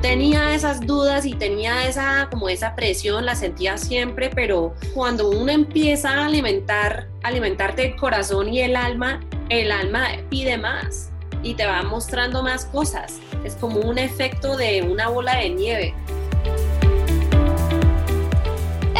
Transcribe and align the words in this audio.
tenía 0.00 0.54
esas 0.54 0.80
dudas 0.80 1.26
y 1.26 1.34
tenía 1.34 1.86
esa 1.86 2.28
como 2.30 2.48
esa 2.48 2.74
presión, 2.74 3.26
la 3.26 3.34
sentía 3.34 3.76
siempre, 3.76 4.30
pero 4.30 4.74
cuando 4.94 5.28
uno 5.30 5.50
empieza 5.52 6.10
a 6.10 6.26
alimentar, 6.26 7.08
alimentarte 7.22 7.86
el 7.86 7.96
corazón 7.96 8.48
y 8.48 8.60
el 8.60 8.76
alma, 8.76 9.20
el 9.48 9.70
alma 9.70 10.08
pide 10.30 10.56
más 10.56 11.10
y 11.42 11.54
te 11.54 11.66
va 11.66 11.82
mostrando 11.82 12.42
más 12.42 12.64
cosas. 12.64 13.18
Es 13.44 13.54
como 13.54 13.80
un 13.80 13.98
efecto 13.98 14.56
de 14.56 14.82
una 14.82 15.08
bola 15.08 15.36
de 15.36 15.50
nieve. 15.50 15.94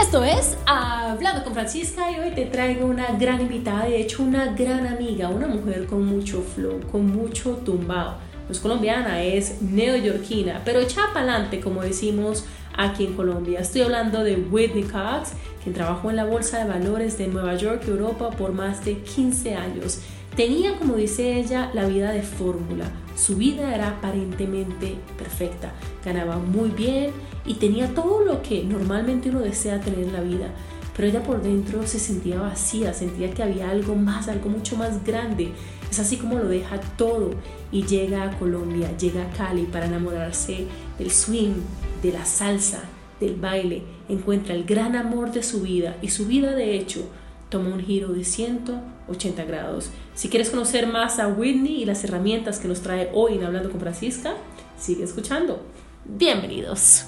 Esto 0.00 0.22
es 0.22 0.56
Hablando 0.64 1.42
con 1.42 1.54
Francisca 1.54 2.10
y 2.10 2.20
hoy 2.20 2.30
te 2.30 2.46
traigo 2.46 2.86
una 2.86 3.08
gran 3.18 3.40
invitada, 3.40 3.86
de 3.86 4.00
hecho 4.00 4.22
una 4.22 4.52
gran 4.52 4.86
amiga, 4.86 5.28
una 5.28 5.48
mujer 5.48 5.86
con 5.86 6.06
mucho 6.06 6.40
flow, 6.40 6.80
con 6.90 7.06
mucho 7.06 7.56
tumbado 7.56 8.28
no 8.48 8.52
es 8.52 8.60
colombiana, 8.60 9.23
es 9.23 9.60
neoyorquina, 9.60 10.62
pero 10.64 10.80
echada 10.80 11.12
para 11.12 11.34
adelante, 11.34 11.60
como 11.60 11.82
decimos 11.82 12.46
aquí 12.76 13.04
en 13.04 13.14
Colombia. 13.14 13.60
Estoy 13.60 13.82
hablando 13.82 14.24
de 14.24 14.37
Whitney 14.37 14.84
Cox, 14.84 15.32
quien 15.62 15.74
trabajó 15.74 16.09
en 16.09 16.16
la 16.16 16.24
Bolsa 16.24 16.59
de 16.59 16.65
Valores 16.70 17.18
de 17.18 17.26
Nueva 17.26 17.56
York, 17.56 17.82
Europa, 17.87 18.30
por 18.30 18.52
más 18.52 18.84
de 18.87 19.02
15 19.02 19.54
años. 19.54 20.01
Tenía, 20.38 20.78
como 20.78 20.95
dice 20.95 21.41
ella, 21.41 21.69
la 21.74 21.88
vida 21.88 22.12
de 22.12 22.23
fórmula. 22.23 22.92
Su 23.16 23.34
vida 23.34 23.74
era 23.74 23.88
aparentemente 23.88 24.95
perfecta. 25.19 25.73
Ganaba 26.05 26.38
muy 26.38 26.70
bien 26.70 27.10
y 27.45 27.55
tenía 27.55 27.92
todo 27.92 28.24
lo 28.24 28.41
que 28.41 28.62
normalmente 28.62 29.30
uno 29.30 29.41
desea 29.41 29.80
tener 29.80 29.98
en 29.98 30.12
la 30.12 30.20
vida 30.20 30.55
pero 30.95 31.09
ella 31.09 31.23
por 31.23 31.41
dentro 31.43 31.87
se 31.87 32.01
sentía 32.01 32.41
vacía, 32.41 32.93
sentía 32.93 33.30
que 33.30 33.45
había 33.45 33.70
algo 33.70 33.95
más, 33.95 34.27
algo 34.27 34.51
mucho 34.51 34.77
más 34.77 35.05
grande. 35.05 35.52
Es 35.88 36.01
así 36.01 36.16
como 36.16 36.38
lo 36.38 36.48
deja 36.48 36.80
todo 36.96 37.30
y 37.70 37.84
llega 37.84 38.24
a 38.24 38.37
Colombia, 38.37 38.96
llega 38.96 39.23
a 39.23 39.30
Cali 39.30 39.62
para 39.62 39.87
enamorarse 39.87 40.66
del 40.99 41.12
swing, 41.12 41.55
de 42.02 42.12
la 42.12 42.24
salsa, 42.24 42.82
del 43.21 43.37
baile, 43.37 43.84
encuentra 44.09 44.57
el 44.57 44.65
gran 44.65 44.96
amor 44.96 45.30
de 45.30 45.45
su 45.45 45.62
vida 45.62 45.96
y 46.02 46.09
su 46.09 46.27
vida 46.27 46.57
de 46.57 46.77
hecho 46.77 47.09
toma 47.49 47.68
un 47.68 47.80
giro 47.80 48.13
de 48.13 48.24
180 48.24 49.45
grados. 49.45 49.91
Si 50.15 50.29
quieres 50.29 50.51
conocer 50.51 50.87
más 50.87 51.18
a 51.18 51.29
Whitney 51.29 51.82
y 51.82 51.85
las 51.85 52.05
herramientas 52.05 52.59
que 52.59 52.68
nos 52.68 52.80
trae 52.80 53.10
hoy 53.13 53.35
en 53.35 53.45
Hablando 53.45 53.71
con 53.71 53.80
Francisca, 53.80 54.35
sigue 54.77 55.05
escuchando. 55.05 55.63
Bienvenidos. 56.05 57.07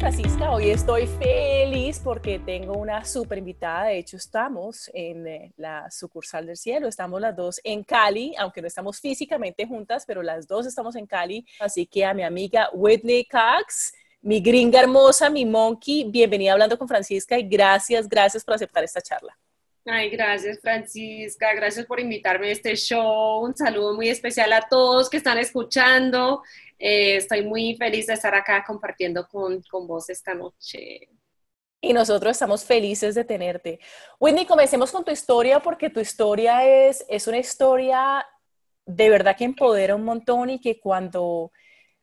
Francisca, 0.00 0.50
hoy 0.50 0.70
estoy 0.70 1.06
feliz 1.06 2.00
porque 2.02 2.38
tengo 2.38 2.72
una 2.72 3.04
súper 3.04 3.36
invitada. 3.36 3.84
De 3.84 3.98
hecho, 3.98 4.16
estamos 4.16 4.90
en 4.94 5.26
eh, 5.26 5.52
la 5.58 5.90
sucursal 5.90 6.46
del 6.46 6.56
cielo, 6.56 6.88
estamos 6.88 7.20
las 7.20 7.36
dos 7.36 7.60
en 7.64 7.84
Cali, 7.84 8.34
aunque 8.38 8.62
no 8.62 8.66
estamos 8.66 8.98
físicamente 8.98 9.66
juntas, 9.66 10.04
pero 10.06 10.22
las 10.22 10.48
dos 10.48 10.64
estamos 10.64 10.96
en 10.96 11.06
Cali. 11.06 11.46
Así 11.60 11.84
que 11.84 12.06
a 12.06 12.14
mi 12.14 12.22
amiga 12.22 12.70
Whitney 12.72 13.26
Cox, 13.26 13.92
mi 14.22 14.40
gringa 14.40 14.80
hermosa, 14.80 15.30
mi 15.30 15.46
monkey, 15.46 16.04
bienvenida 16.04 16.52
hablando 16.52 16.78
con 16.78 16.86
Francisca 16.86 17.38
y 17.38 17.48
gracias, 17.48 18.08
gracias 18.08 18.44
por 18.44 18.54
aceptar 18.54 18.84
esta 18.84 19.00
charla. 19.00 19.36
Ay, 19.86 20.10
gracias 20.10 20.60
Francisca, 20.60 21.54
gracias 21.54 21.86
por 21.86 21.98
invitarme 21.98 22.48
a 22.48 22.52
este 22.52 22.76
show. 22.76 23.42
Un 23.42 23.56
saludo 23.56 23.94
muy 23.94 24.08
especial 24.08 24.52
a 24.52 24.60
todos 24.68 25.08
que 25.08 25.16
están 25.16 25.38
escuchando. 25.38 26.42
Eh, 26.78 27.16
estoy 27.16 27.44
muy 27.46 27.76
feliz 27.76 28.06
de 28.06 28.14
estar 28.14 28.34
acá 28.34 28.62
compartiendo 28.66 29.26
con, 29.26 29.62
con 29.62 29.86
vos 29.86 30.10
esta 30.10 30.34
noche. 30.34 31.08
Y 31.80 31.94
nosotros 31.94 32.32
estamos 32.32 32.62
felices 32.62 33.14
de 33.14 33.24
tenerte. 33.24 33.80
Whitney, 34.18 34.44
comencemos 34.44 34.92
con 34.92 35.02
tu 35.02 35.10
historia 35.10 35.60
porque 35.60 35.88
tu 35.88 35.98
historia 35.98 36.66
es, 36.66 37.04
es 37.08 37.26
una 37.26 37.38
historia 37.38 38.26
de 38.84 39.08
verdad 39.08 39.34
que 39.34 39.44
empodera 39.44 39.94
un 39.94 40.04
montón 40.04 40.50
y 40.50 40.60
que 40.60 40.78
cuando 40.78 41.52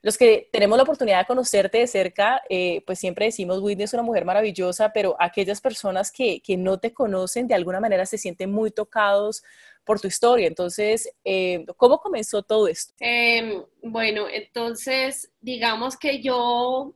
los 0.02 0.17
que 0.17 0.49
tenemos 0.52 0.77
la 0.77 0.83
oportunidad 0.83 1.20
de 1.20 1.26
conocerte 1.26 1.80
de 1.80 1.88
cerca, 1.88 2.42
eh, 2.49 2.83
pues 2.86 2.99
siempre 2.99 3.26
decimos, 3.26 3.60
Whitney 3.60 3.86
es 3.86 3.94
una 3.94 4.04
mujer 4.04 4.26
maravillosa, 4.26 4.94
pero 4.94 5.16
aquellas 5.20 5.60
personas 5.60 6.11
que, 6.11 6.39
que 6.42 6.55
no 6.58 6.80
te 6.80 6.94
conocen 6.94 7.48
de 7.48 7.55
alguna 7.55 7.80
manera 7.80 8.05
se 8.05 8.17
sienten 8.17 8.52
muy 8.52 8.72
tocados 8.72 9.44
por 9.88 9.99
tu 9.99 10.08
historia. 10.08 10.48
Entonces, 10.48 11.10
eh, 11.23 11.66
¿cómo 11.77 11.99
comenzó 11.99 12.44
todo 12.44 12.67
esto? 12.67 12.94
Em, 12.99 13.64
bueno, 13.82 14.27
entonces, 14.32 15.32
digamos 15.39 15.98
que 15.98 16.22
yo, 16.22 16.93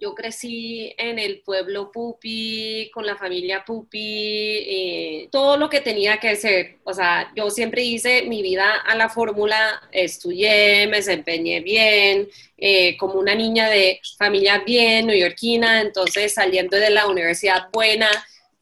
yo 0.00 0.14
crecí 0.14 0.94
en 0.98 1.18
el 1.18 1.40
pueblo 1.40 1.90
Pupi, 1.92 2.90
con 2.92 3.06
la 3.06 3.16
familia 3.16 3.64
Pupi, 3.64 3.98
eh, 4.00 5.28
todo 5.30 5.56
lo 5.56 5.68
que 5.68 5.80
tenía 5.80 6.18
que 6.18 6.30
hacer. 6.30 6.78
O 6.84 6.94
sea, 6.94 7.32
yo 7.36 7.50
siempre 7.50 7.82
hice 7.82 8.22
mi 8.22 8.42
vida 8.42 8.76
a 8.86 8.94
la 8.94 9.08
fórmula, 9.08 9.82
estudié, 9.92 10.86
me 10.86 10.98
desempeñé 10.98 11.60
bien, 11.60 12.28
eh, 12.56 12.96
como 12.96 13.14
una 13.14 13.34
niña 13.34 13.68
de 13.68 14.00
familia 14.18 14.62
bien, 14.64 15.06
neoyorquina, 15.06 15.80
entonces 15.80 16.34
saliendo 16.34 16.76
de 16.76 16.90
la 16.90 17.06
universidad 17.06 17.68
buena 17.72 18.08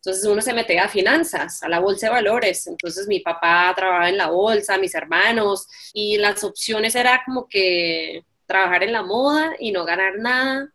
entonces 0.06 0.24
uno 0.30 0.40
se 0.40 0.52
metía 0.52 0.84
a 0.84 0.88
finanzas, 0.88 1.64
a 1.64 1.68
la 1.68 1.80
bolsa 1.80 2.06
de 2.06 2.12
valores. 2.12 2.68
Entonces 2.68 3.08
mi 3.08 3.18
papá 3.18 3.72
trabajaba 3.74 4.08
en 4.08 4.16
la 4.16 4.30
bolsa, 4.30 4.78
mis 4.78 4.94
hermanos, 4.94 5.66
y 5.92 6.16
las 6.18 6.44
opciones 6.44 6.94
era 6.94 7.22
como 7.26 7.48
que 7.48 8.24
trabajar 8.46 8.84
en 8.84 8.92
la 8.92 9.02
moda 9.02 9.54
y 9.58 9.72
no 9.72 9.84
ganar 9.84 10.18
nada, 10.18 10.72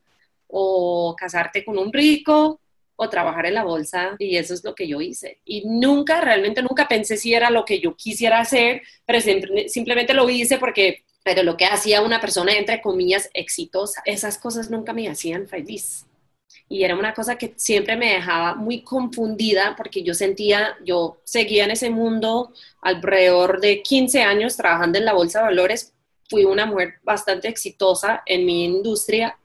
o 0.52 1.16
casarte 1.18 1.64
con 1.66 1.78
un 1.78 1.92
rico, 1.92 2.60
o 2.96 3.10
trabajar 3.10 3.48
en 3.48 3.56
la 3.56 3.64
bolsa, 3.64 4.16
y 4.20 4.38
eso 4.38 4.54
es 4.54 4.64
lo 4.64 4.76
que 4.76 4.88
yo 4.88 5.02
hice. 5.02 5.40
Y 5.44 5.66
nunca, 5.66 6.22
realmente 6.22 6.62
nunca 6.62 6.88
pensé 6.88 7.18
si 7.18 7.34
era 7.34 7.50
lo 7.50 7.66
que 7.66 7.80
yo 7.80 7.96
quisiera 7.96 8.40
hacer, 8.40 8.84
pero 9.06 9.20
simplemente 9.68 10.14
lo 10.14 10.30
hice 10.30 10.60
porque, 10.60 11.04
pero 11.24 11.42
lo 11.42 11.58
que 11.58 11.66
hacía 11.66 12.02
una 12.02 12.22
persona, 12.22 12.54
entre 12.54 12.80
comillas, 12.80 13.30
exitosa, 13.34 14.04
esas 14.06 14.38
cosas 14.38 14.70
nunca 14.70 14.94
me 14.94 15.10
hacían 15.10 15.48
feliz. 15.48 16.06
Y 16.70 16.84
era 16.84 16.96
una 16.96 17.14
cosa 17.14 17.38
que 17.38 17.54
siempre 17.56 17.98
me 17.98 18.14
dejaba 18.14 18.54
muy 18.56 18.84
confundida 18.84 19.74
porque 19.76 20.04
yo 20.04 20.14
sentía, 20.14 20.78
yo 20.86 21.22
seguía 21.24 21.66
en 21.66 21.72
ese 21.72 21.90
mundo 21.90 22.54
alrededor 22.82 23.60
de 23.60 23.82
15 23.82 24.22
años 24.22 24.56
trabajando 24.56 25.00
en 25.00 25.06
la 25.06 25.14
bolsa 25.14 25.40
de 25.40 25.46
valores, 25.46 25.94
fui 26.30 26.46
una 26.46 26.66
mujer 26.66 27.00
bastante 27.04 27.48
exitosa 27.48 28.22
en 28.26 28.46
mi 28.46 28.64
industria 28.64 29.38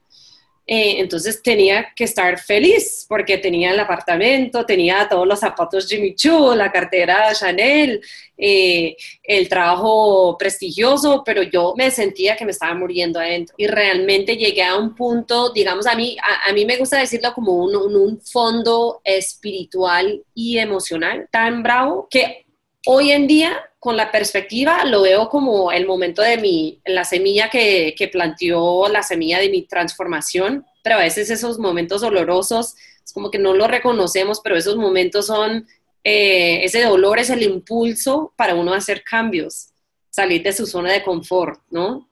eh, 0.69 0.99
entonces 0.99 1.41
tenía 1.41 1.93
que 1.95 2.03
estar 2.03 2.37
feliz 2.39 3.05
porque 3.07 3.37
tenía 3.37 3.71
el 3.71 3.79
apartamento, 3.79 4.65
tenía 4.65 5.07
todos 5.09 5.25
los 5.25 5.39
zapatos 5.39 5.87
Jimmy 5.87 6.13
Choo, 6.13 6.53
la 6.55 6.69
cartera 6.73 7.33
Chanel, 7.33 8.01
eh, 8.37 8.97
el 9.23 9.47
trabajo 9.47 10.35
prestigioso, 10.37 11.23
pero 11.25 11.41
yo 11.41 11.73
me 11.77 11.89
sentía 11.89 12.35
que 12.35 12.43
me 12.43 12.51
estaba 12.51 12.73
muriendo 12.73 13.17
adentro. 13.17 13.55
Y 13.57 13.67
realmente 13.67 14.35
llegué 14.35 14.63
a 14.63 14.75
un 14.75 14.93
punto, 14.93 15.53
digamos, 15.53 15.87
a 15.87 15.95
mí, 15.95 16.17
a, 16.21 16.51
mí 16.51 16.65
me 16.65 16.75
gusta 16.75 16.99
decirlo 16.99 17.33
como 17.33 17.53
un, 17.53 17.73
un 17.73 18.19
fondo 18.19 18.99
espiritual 19.05 20.21
y 20.35 20.57
emocional 20.59 21.29
tan 21.31 21.63
bravo 21.63 22.09
que 22.11 22.46
hoy 22.89 23.11
en 23.11 23.27
día 23.27 23.69
con 23.79 23.97
la 23.97 24.11
perspectiva 24.11 24.85
lo 24.85 25.01
veo 25.01 25.29
como 25.29 25.71
el 25.71 25.85
momento 25.85 26.21
de 26.21 26.37
mi, 26.37 26.81
la 26.85 27.03
semilla 27.03 27.49
que, 27.49 27.93
que 27.97 28.07
planteó 28.07 28.87
la 28.87 29.03
semilla 29.03 29.39
de 29.39 29.49
mi 29.49 29.63
transformación, 29.63 30.65
pero 30.83 30.95
a 30.95 31.03
veces 31.03 31.29
esos 31.29 31.59
momentos 31.59 32.01
dolorosos 32.01 32.75
es 33.03 33.11
como 33.13 33.29
que 33.29 33.39
no 33.39 33.53
lo 33.53 33.67
reconocemos, 33.67 34.39
pero 34.41 34.55
esos 34.55 34.77
momentos 34.77 35.27
son, 35.27 35.67
eh, 36.03 36.63
ese 36.63 36.81
dolor 36.83 37.19
es 37.19 37.29
el 37.29 37.43
impulso 37.43 38.33
para 38.37 38.55
uno 38.55 38.73
hacer 38.73 39.03
cambios, 39.03 39.67
salir 40.09 40.41
de 40.43 40.53
su 40.53 40.65
zona 40.65 40.91
de 40.91 41.03
confort, 41.03 41.59
¿no? 41.69 42.09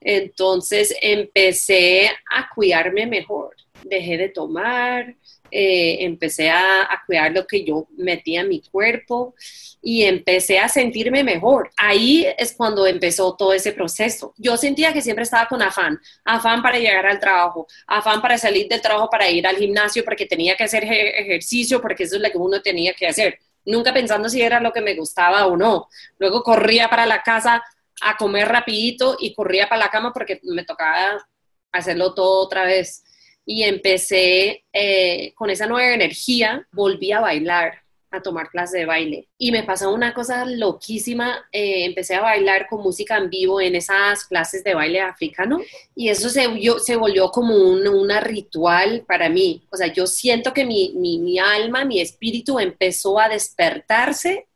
Entonces 0.00 0.94
empecé 1.00 2.10
a 2.30 2.48
cuidarme 2.52 3.06
mejor, 3.06 3.54
dejé 3.84 4.16
de 4.16 4.28
tomar, 4.28 5.14
eh, 5.50 6.04
empecé 6.04 6.50
a, 6.50 6.88
cuidar 7.06 7.32
lo 7.32 7.46
que 7.46 7.64
yo 7.64 7.88
metía 7.96 8.42
en 8.42 8.48
mi 8.48 8.60
cuerpo 8.60 9.34
y 9.82 10.04
empecé 10.04 10.58
a 10.58 10.68
sentirme 10.68 11.24
mejor. 11.24 11.70
Ahí 11.76 12.26
es 12.38 12.52
cuando 12.52 12.86
empezó 12.86 13.34
todo 13.34 13.52
ese 13.52 13.72
proceso. 13.72 14.32
Yo 14.36 14.56
sentía 14.56 14.92
que 14.92 15.02
siempre 15.02 15.24
estaba 15.24 15.46
con 15.46 15.62
afán, 15.62 15.98
afán 16.24 16.62
para 16.62 16.78
llegar 16.78 17.06
al 17.06 17.18
trabajo, 17.18 17.66
afán 17.86 18.20
para 18.22 18.38
salir 18.38 18.68
del 18.68 18.80
trabajo, 18.80 19.08
para 19.10 19.28
ir 19.28 19.46
al 19.46 19.56
gimnasio, 19.56 20.04
porque 20.04 20.26
tenía 20.26 20.56
que 20.56 20.64
hacer 20.64 20.84
ejercicio, 20.84 21.80
porque 21.80 22.04
eso 22.04 22.16
es 22.16 22.22
lo 22.22 22.30
que 22.30 22.38
uno 22.38 22.60
tenía 22.62 22.92
que 22.94 23.08
hacer. 23.08 23.38
Nunca 23.64 23.92
pensando 23.92 24.28
si 24.28 24.40
era 24.40 24.60
lo 24.60 24.72
que 24.72 24.80
me 24.80 24.94
gustaba 24.94 25.46
o 25.46 25.56
no. 25.56 25.88
Luego 26.18 26.42
corría 26.42 26.88
para 26.88 27.06
la 27.06 27.22
casa 27.22 27.62
a 28.02 28.16
comer 28.16 28.48
rapidito 28.48 29.16
y 29.18 29.34
corría 29.34 29.68
para 29.68 29.80
la 29.80 29.90
cama 29.90 30.12
porque 30.12 30.40
me 30.44 30.64
tocaba 30.64 31.26
hacerlo 31.72 32.14
todo 32.14 32.44
otra 32.44 32.64
vez 32.64 33.04
y 33.44 33.64
empecé 33.64 34.64
eh, 34.72 35.32
con 35.34 35.50
esa 35.50 35.66
nueva 35.66 35.94
energía, 35.94 36.66
volví 36.72 37.12
a 37.12 37.20
bailar, 37.20 37.82
a 38.10 38.20
tomar 38.20 38.50
clases 38.50 38.80
de 38.80 38.86
baile. 38.86 39.28
Y 39.38 39.52
me 39.52 39.62
pasó 39.62 39.92
una 39.92 40.12
cosa 40.12 40.44
loquísima, 40.44 41.46
eh, 41.52 41.84
empecé 41.84 42.16
a 42.16 42.22
bailar 42.22 42.66
con 42.68 42.82
música 42.82 43.16
en 43.16 43.30
vivo 43.30 43.60
en 43.60 43.76
esas 43.76 44.24
clases 44.24 44.64
de 44.64 44.74
baile 44.74 45.00
africano 45.00 45.60
y 45.94 46.08
eso 46.08 46.28
se, 46.28 46.46
se 46.84 46.96
volvió 46.96 47.30
como 47.30 47.54
un 47.56 47.86
una 47.86 48.20
ritual 48.20 49.04
para 49.06 49.28
mí. 49.28 49.62
O 49.70 49.76
sea, 49.76 49.92
yo 49.92 50.06
siento 50.06 50.52
que 50.52 50.64
mi, 50.64 50.92
mi, 50.96 51.18
mi 51.18 51.38
alma, 51.38 51.84
mi 51.84 52.00
espíritu 52.00 52.58
empezó 52.58 53.18
a 53.18 53.28
despertarse 53.28 54.46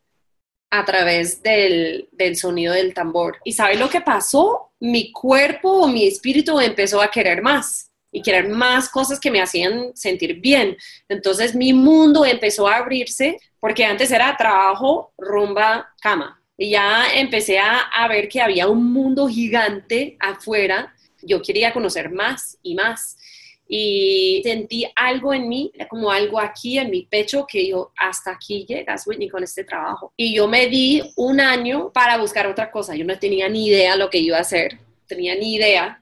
a 0.69 0.83
través 0.83 1.41
del, 1.41 2.09
del 2.11 2.35
sonido 2.35 2.73
del 2.73 2.93
tambor. 2.93 3.37
¿Y 3.45 3.53
sabes 3.53 3.79
lo 3.79 3.89
que 3.89 4.01
pasó? 4.01 4.71
Mi 4.79 5.11
cuerpo 5.11 5.69
o 5.69 5.87
mi 5.87 6.07
espíritu 6.07 6.59
empezó 6.59 7.01
a 7.01 7.09
querer 7.09 7.41
más 7.41 7.91
y 8.15 8.21
querer 8.21 8.47
más 8.47 8.87
cosas 8.87 9.19
que 9.19 9.29
me 9.29 9.41
hacían 9.41 9.91
sentir 9.93 10.39
bien. 10.39 10.77
Entonces 11.09 11.53
mi 11.53 11.73
mundo 11.73 12.25
empezó 12.25 12.65
a 12.65 12.77
abrirse 12.77 13.37
porque 13.59 13.83
antes 13.83 14.09
era 14.09 14.37
trabajo, 14.37 15.13
rumba, 15.17 15.93
cama. 16.01 16.41
Y 16.57 16.69
ya 16.69 17.07
empecé 17.13 17.59
a, 17.59 18.07
ver 18.07 18.29
que 18.29 18.39
había 18.39 18.69
un 18.69 18.93
mundo 18.93 19.27
gigante 19.27 20.15
afuera. 20.17 20.95
Yo 21.23 21.41
quería 21.41 21.73
conocer 21.73 22.09
más 22.09 22.57
y 22.63 22.73
más 22.73 23.17
y 23.67 24.39
sentí 24.45 24.85
algo 24.95 25.33
en 25.33 25.49
mí, 25.49 25.73
como 25.89 26.09
algo 26.09 26.39
aquí 26.39 26.77
en 26.79 26.91
mi 26.91 27.01
pecho 27.01 27.45
que 27.45 27.67
yo, 27.67 27.91
hasta 27.97 28.31
aquí 28.31 28.65
llegas, 28.65 29.05
Whitney, 29.05 29.27
con 29.27 29.43
este 29.43 29.65
trabajo. 29.65 30.13
Y 30.15 30.33
yo 30.33 30.47
me 30.47 30.67
di 30.67 31.01
un 31.17 31.41
año 31.41 31.91
para 31.91 32.17
buscar 32.17 32.47
otra 32.47 32.71
cosa. 32.71 32.95
Yo 32.95 33.03
no 33.03 33.19
tenía 33.19 33.49
ni 33.49 33.67
idea 33.67 33.97
lo 33.97 34.09
que 34.09 34.19
iba 34.19 34.37
a 34.37 34.41
hacer, 34.41 34.79
tenía 35.05 35.35
ni 35.35 35.55
idea. 35.55 36.01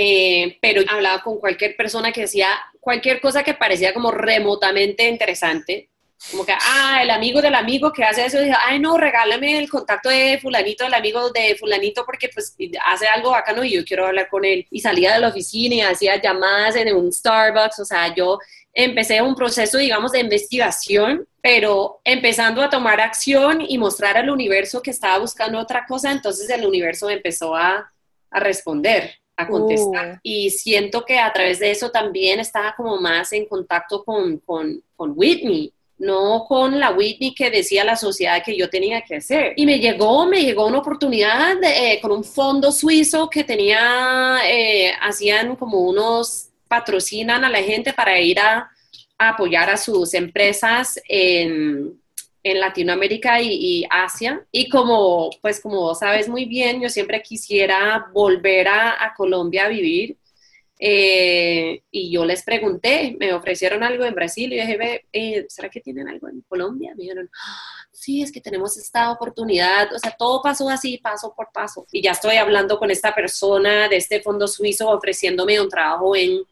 Eh, 0.00 0.56
pero 0.62 0.82
hablaba 0.86 1.20
con 1.24 1.40
cualquier 1.40 1.74
persona 1.74 2.12
que 2.12 2.20
decía 2.20 2.50
cualquier 2.78 3.20
cosa 3.20 3.42
que 3.42 3.54
parecía 3.54 3.92
como 3.92 4.12
remotamente 4.12 5.08
interesante. 5.08 5.90
Como 6.30 6.46
que, 6.46 6.52
ah, 6.52 7.00
el 7.02 7.10
amigo 7.10 7.42
del 7.42 7.56
amigo 7.56 7.92
que 7.92 8.04
hace 8.04 8.26
eso, 8.26 8.38
dice, 8.38 8.54
ay, 8.64 8.78
no, 8.78 8.96
regálame 8.96 9.58
el 9.58 9.68
contacto 9.68 10.08
de 10.08 10.38
fulanito, 10.40 10.84
del 10.84 10.94
amigo 10.94 11.30
de 11.30 11.56
fulanito, 11.56 12.04
porque 12.04 12.28
pues 12.32 12.56
hace 12.86 13.08
algo 13.08 13.30
bacano 13.32 13.64
y 13.64 13.72
yo 13.72 13.84
quiero 13.84 14.06
hablar 14.06 14.28
con 14.28 14.44
él. 14.44 14.68
Y 14.70 14.78
salía 14.78 15.14
de 15.14 15.20
la 15.20 15.30
oficina 15.30 15.74
y 15.74 15.80
hacía 15.80 16.22
llamadas 16.22 16.76
en 16.76 16.94
un 16.94 17.12
Starbucks, 17.12 17.80
o 17.80 17.84
sea, 17.84 18.14
yo 18.14 18.38
empecé 18.72 19.20
un 19.20 19.34
proceso, 19.34 19.78
digamos, 19.78 20.12
de 20.12 20.20
investigación, 20.20 21.26
pero 21.42 22.00
empezando 22.04 22.62
a 22.62 22.70
tomar 22.70 23.00
acción 23.00 23.62
y 23.68 23.78
mostrar 23.78 24.16
al 24.16 24.30
universo 24.30 24.80
que 24.80 24.92
estaba 24.92 25.18
buscando 25.18 25.58
otra 25.58 25.86
cosa, 25.86 26.12
entonces 26.12 26.48
el 26.50 26.64
universo 26.64 27.10
empezó 27.10 27.56
a, 27.56 27.92
a 28.30 28.40
responder 28.40 29.18
a 29.38 29.46
contestar. 29.46 30.14
Uh. 30.16 30.18
Y 30.22 30.50
siento 30.50 31.04
que 31.04 31.18
a 31.18 31.32
través 31.32 31.60
de 31.60 31.70
eso 31.70 31.90
también 31.90 32.40
estaba 32.40 32.74
como 32.76 33.00
más 33.00 33.32
en 33.32 33.46
contacto 33.46 34.04
con, 34.04 34.38
con, 34.38 34.82
con, 34.96 35.12
Whitney, 35.14 35.72
no 35.96 36.44
con 36.46 36.78
la 36.78 36.90
Whitney 36.90 37.34
que 37.34 37.48
decía 37.48 37.84
la 37.84 37.94
sociedad 37.94 38.42
que 38.44 38.56
yo 38.56 38.68
tenía 38.68 39.00
que 39.02 39.16
hacer. 39.16 39.52
Y 39.56 39.64
me 39.64 39.78
llegó, 39.78 40.26
me 40.26 40.42
llegó 40.42 40.66
una 40.66 40.78
oportunidad 40.78 41.56
eh, 41.62 42.00
con 42.02 42.10
un 42.10 42.24
fondo 42.24 42.72
suizo 42.72 43.30
que 43.30 43.44
tenía, 43.44 44.38
eh, 44.44 44.92
hacían 45.00 45.54
como 45.54 45.78
unos, 45.78 46.48
patrocinan 46.66 47.44
a 47.44 47.48
la 47.48 47.62
gente 47.62 47.92
para 47.92 48.20
ir 48.20 48.40
a 48.40 48.68
apoyar 49.16 49.70
a 49.70 49.76
sus 49.76 50.14
empresas 50.14 51.00
en 51.08 51.96
en 52.50 52.60
Latinoamérica 52.60 53.40
y, 53.40 53.84
Asia. 53.90 54.44
Y 54.50 54.68
como, 54.68 55.30
pues 55.42 55.60
como 55.60 55.94
sabes 55.94 56.28
muy 56.28 56.44
bien, 56.44 56.80
yo 56.80 56.88
siempre 56.88 57.22
quisiera 57.22 58.10
volver 58.12 58.68
a, 58.68 59.14
Colombia 59.16 59.66
a 59.66 59.68
vivir. 59.68 60.16
Eh, 60.80 61.82
y 61.90 62.12
yo 62.12 62.24
les 62.24 62.44
pregunté, 62.44 63.16
me 63.18 63.32
ofrecieron 63.32 63.82
algo 63.82 64.04
en 64.04 64.14
Brasil 64.14 64.52
y 64.52 64.60
dije, 64.60 65.04
eh, 65.12 65.46
¿será 65.48 65.68
que 65.68 65.80
tienen 65.80 66.08
algo 66.08 66.28
en 66.28 66.40
Colombia? 66.42 66.92
Me 66.96 67.02
dijeron, 67.02 67.28
ah, 67.34 67.86
sí, 67.90 68.22
es 68.22 68.30
que 68.30 68.40
tenemos 68.40 68.76
esta 68.76 69.10
oportunidad, 69.10 69.92
o 69.92 69.98
sea, 69.98 70.14
todo 70.16 70.40
pasó 70.40 70.68
así, 70.70 70.98
paso 70.98 71.34
por 71.36 71.50
paso. 71.52 71.86
Y 71.90 72.02
ya 72.02 72.12
estoy 72.12 72.36
hablando 72.36 72.78
con 72.78 72.92
esta 72.92 73.12
persona 73.12 73.88
de 73.88 73.96
este 73.96 74.20
fondo 74.20 74.46
suizo 74.46 74.88
ofreciéndome 74.90 75.60
un 75.60 75.68
trabajo 75.68 76.14
en, 76.14 76.44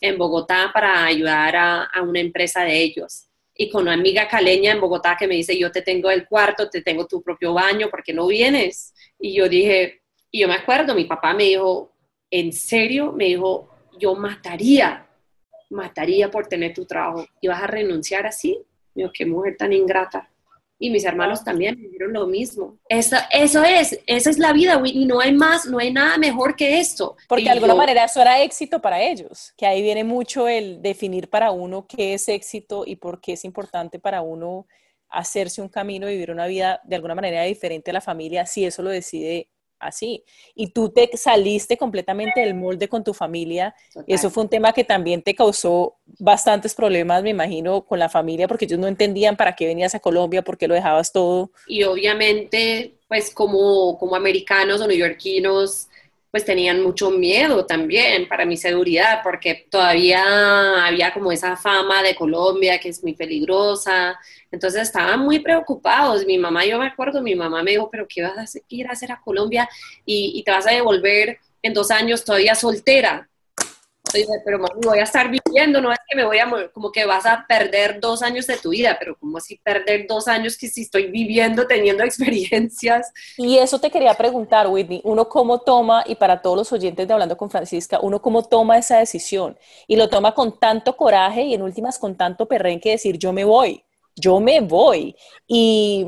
en 0.00 0.16
Bogotá 0.16 0.70
para 0.72 1.04
ayudar 1.04 1.56
a, 1.56 1.84
a 1.84 2.02
una 2.02 2.20
empresa 2.20 2.62
de 2.62 2.80
ellos 2.80 3.26
y 3.56 3.70
con 3.70 3.82
una 3.82 3.94
amiga 3.94 4.28
caleña 4.28 4.72
en 4.72 4.80
Bogotá 4.80 5.16
que 5.18 5.26
me 5.26 5.34
dice, 5.34 5.58
yo 5.58 5.72
te 5.72 5.82
tengo 5.82 6.10
el 6.10 6.26
cuarto, 6.26 6.68
te 6.68 6.82
tengo 6.82 7.06
tu 7.06 7.22
propio 7.22 7.54
baño, 7.54 7.88
¿por 7.88 8.02
qué 8.02 8.12
no 8.12 8.26
vienes? 8.26 8.94
Y 9.18 9.34
yo 9.34 9.48
dije, 9.48 10.02
y 10.30 10.40
yo 10.40 10.48
me 10.48 10.54
acuerdo, 10.54 10.94
mi 10.94 11.04
papá 11.04 11.32
me 11.32 11.44
dijo, 11.44 11.92
¿en 12.30 12.52
serio? 12.52 13.12
Me 13.12 13.26
dijo, 13.26 13.68
yo 13.98 14.14
mataría, 14.14 15.06
mataría 15.70 16.30
por 16.30 16.46
tener 16.46 16.74
tu 16.74 16.84
trabajo. 16.84 17.26
¿Y 17.40 17.48
vas 17.48 17.62
a 17.62 17.66
renunciar 17.66 18.26
así? 18.26 18.60
Me 18.94 19.10
qué 19.12 19.26
mujer 19.26 19.56
tan 19.56 19.72
ingrata. 19.72 20.30
Y 20.78 20.90
mis 20.90 21.04
hermanos 21.04 21.42
también 21.42 21.76
me 21.80 21.88
dijeron 21.88 22.12
lo 22.12 22.26
mismo. 22.26 22.78
Eso, 22.88 23.16
eso 23.30 23.64
es, 23.64 23.98
esa 24.06 24.30
es 24.30 24.38
la 24.38 24.52
vida, 24.52 24.76
Whitney. 24.76 25.06
No 25.06 25.20
hay 25.20 25.32
más, 25.32 25.66
no 25.66 25.78
hay 25.78 25.92
nada 25.92 26.18
mejor 26.18 26.54
que 26.54 26.78
esto. 26.78 27.16
Porque 27.28 27.44
de 27.44 27.50
alguna 27.50 27.74
manera 27.74 28.04
eso 28.04 28.20
era 28.20 28.42
éxito 28.42 28.80
para 28.80 29.00
ellos, 29.00 29.54
que 29.56 29.66
ahí 29.66 29.80
viene 29.80 30.04
mucho 30.04 30.48
el 30.48 30.82
definir 30.82 31.30
para 31.30 31.50
uno 31.50 31.86
qué 31.86 32.14
es 32.14 32.28
éxito 32.28 32.84
y 32.86 32.96
por 32.96 33.20
qué 33.20 33.32
es 33.32 33.44
importante 33.44 33.98
para 33.98 34.20
uno 34.20 34.66
hacerse 35.08 35.62
un 35.62 35.68
camino, 35.68 36.06
vivir 36.06 36.30
una 36.30 36.46
vida 36.46 36.80
de 36.84 36.96
alguna 36.96 37.14
manera 37.14 37.42
diferente 37.44 37.90
a 37.90 37.94
la 37.94 38.00
familia, 38.00 38.44
si 38.44 38.64
eso 38.64 38.82
lo 38.82 38.90
decide 38.90 39.48
así. 39.78 40.24
Y 40.54 40.68
tú 40.68 40.90
te 40.90 41.10
saliste 41.16 41.76
completamente 41.76 42.40
del 42.40 42.54
molde 42.54 42.88
con 42.88 43.04
tu 43.04 43.14
familia. 43.14 43.74
Y 44.06 44.14
eso 44.14 44.30
fue 44.30 44.44
un 44.44 44.48
tema 44.48 44.72
que 44.72 44.84
también 44.84 45.22
te 45.22 45.34
causó 45.34 45.96
bastantes 46.18 46.74
problemas, 46.74 47.22
me 47.22 47.30
imagino, 47.30 47.82
con 47.82 47.98
la 47.98 48.08
familia, 48.08 48.48
porque 48.48 48.64
ellos 48.64 48.78
no 48.78 48.86
entendían 48.86 49.36
para 49.36 49.54
qué 49.54 49.66
venías 49.66 49.94
a 49.94 50.00
Colombia, 50.00 50.42
por 50.42 50.58
qué 50.58 50.68
lo 50.68 50.74
dejabas 50.74 51.12
todo. 51.12 51.50
Y 51.66 51.82
obviamente, 51.84 52.94
pues 53.08 53.32
como, 53.32 53.98
como 53.98 54.16
americanos 54.16 54.80
o 54.80 54.86
neoyorquinos, 54.86 55.88
pues 56.30 56.44
tenían 56.44 56.82
mucho 56.82 57.10
miedo 57.10 57.64
también 57.64 58.28
para 58.28 58.44
mi 58.44 58.56
seguridad, 58.56 59.20
porque 59.22 59.66
todavía 59.70 60.86
había 60.86 61.12
como 61.12 61.32
esa 61.32 61.56
fama 61.56 62.02
de 62.02 62.14
Colombia 62.14 62.78
que 62.78 62.90
es 62.90 63.02
muy 63.02 63.14
peligrosa, 63.14 64.18
entonces 64.50 64.82
estaban 64.82 65.20
muy 65.20 65.38
preocupados. 65.38 66.26
Mi 66.26 66.38
mamá, 66.38 66.64
yo 66.64 66.78
me 66.78 66.86
acuerdo, 66.86 67.22
mi 67.22 67.34
mamá 67.34 67.62
me 67.62 67.72
dijo, 67.72 67.88
pero 67.90 68.06
¿qué 68.08 68.22
vas 68.22 68.56
a 68.56 68.58
ir 68.68 68.86
a 68.86 68.92
hacer 68.92 69.12
a 69.12 69.20
Colombia 69.20 69.68
y, 70.04 70.32
y 70.34 70.42
te 70.42 70.50
vas 70.50 70.66
a 70.66 70.72
devolver 70.72 71.38
en 71.62 71.74
dos 71.74 71.90
años 71.90 72.24
todavía 72.24 72.54
soltera? 72.54 73.28
Pero 74.44 74.60
voy 74.82 74.98
a 74.98 75.02
estar 75.02 75.30
viviendo, 75.30 75.80
no 75.80 75.92
es 75.92 75.98
que 76.08 76.16
me 76.16 76.24
voy 76.24 76.38
a 76.38 76.46
como 76.72 76.92
que 76.92 77.04
vas 77.04 77.26
a 77.26 77.44
perder 77.48 78.00
dos 78.00 78.22
años 78.22 78.46
de 78.46 78.56
tu 78.56 78.70
vida, 78.70 78.96
pero 78.98 79.16
como 79.16 79.38
así 79.38 79.56
perder 79.62 80.06
dos 80.06 80.28
años 80.28 80.56
que 80.56 80.68
si 80.68 80.82
estoy 80.82 81.10
viviendo, 81.10 81.66
teniendo 81.66 82.04
experiencias. 82.04 83.12
Y 83.36 83.58
eso 83.58 83.78
te 83.78 83.90
quería 83.90 84.14
preguntar, 84.14 84.68
Whitney, 84.68 85.00
uno 85.04 85.28
cómo 85.28 85.60
toma, 85.60 86.04
y 86.06 86.14
para 86.14 86.42
todos 86.42 86.56
los 86.56 86.72
oyentes 86.72 87.06
de 87.06 87.14
Hablando 87.14 87.36
con 87.36 87.50
Francisca, 87.50 87.98
uno 88.00 88.20
cómo 88.20 88.42
toma 88.42 88.78
esa 88.78 88.98
decisión 88.98 89.58
y 89.86 89.96
lo 89.96 90.08
toma 90.08 90.34
con 90.34 90.58
tanto 90.58 90.96
coraje 90.96 91.42
y 91.42 91.54
en 91.54 91.62
últimas 91.62 91.98
con 91.98 92.16
tanto 92.16 92.46
perrenque 92.46 92.90
decir 92.90 93.18
yo 93.18 93.32
me 93.32 93.44
voy, 93.44 93.82
yo 94.14 94.40
me 94.40 94.60
voy. 94.60 95.16
Y 95.46 96.06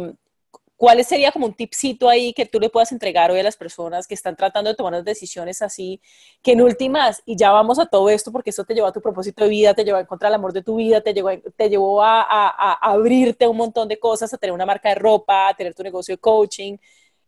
¿Cuál 0.78 1.04
sería 1.04 1.32
como 1.32 1.46
un 1.46 1.54
tipcito 1.54 2.08
ahí 2.08 2.32
que 2.32 2.46
tú 2.46 2.60
le 2.60 2.70
puedas 2.70 2.92
entregar 2.92 3.32
hoy 3.32 3.40
a 3.40 3.42
las 3.42 3.56
personas 3.56 4.06
que 4.06 4.14
están 4.14 4.36
tratando 4.36 4.70
de 4.70 4.76
tomar 4.76 4.92
unas 4.92 5.04
decisiones 5.04 5.60
así, 5.60 6.00
que 6.40 6.52
en 6.52 6.60
últimas, 6.60 7.20
y 7.26 7.36
ya 7.36 7.50
vamos 7.50 7.80
a 7.80 7.86
todo 7.86 8.08
esto 8.08 8.30
porque 8.30 8.50
eso 8.50 8.62
te 8.62 8.74
llevó 8.74 8.86
a 8.86 8.92
tu 8.92 9.00
propósito 9.00 9.42
de 9.42 9.50
vida, 9.50 9.74
te 9.74 9.82
llevó 9.82 9.98
a 9.98 10.02
encontrar 10.02 10.30
el 10.30 10.36
amor 10.36 10.52
de 10.52 10.62
tu 10.62 10.76
vida, 10.76 11.00
te 11.00 11.12
llevó, 11.12 11.30
te 11.56 11.68
llevó 11.68 12.00
a, 12.00 12.22
a, 12.22 12.74
abrirte 12.74 13.48
un 13.48 13.56
montón 13.56 13.88
de 13.88 13.98
cosas, 13.98 14.32
a 14.32 14.38
tener 14.38 14.54
una 14.54 14.66
marca 14.66 14.90
de 14.90 14.94
ropa, 14.94 15.48
a 15.48 15.54
tener 15.54 15.74
tu 15.74 15.82
negocio 15.82 16.14
de 16.14 16.18
coaching, 16.18 16.76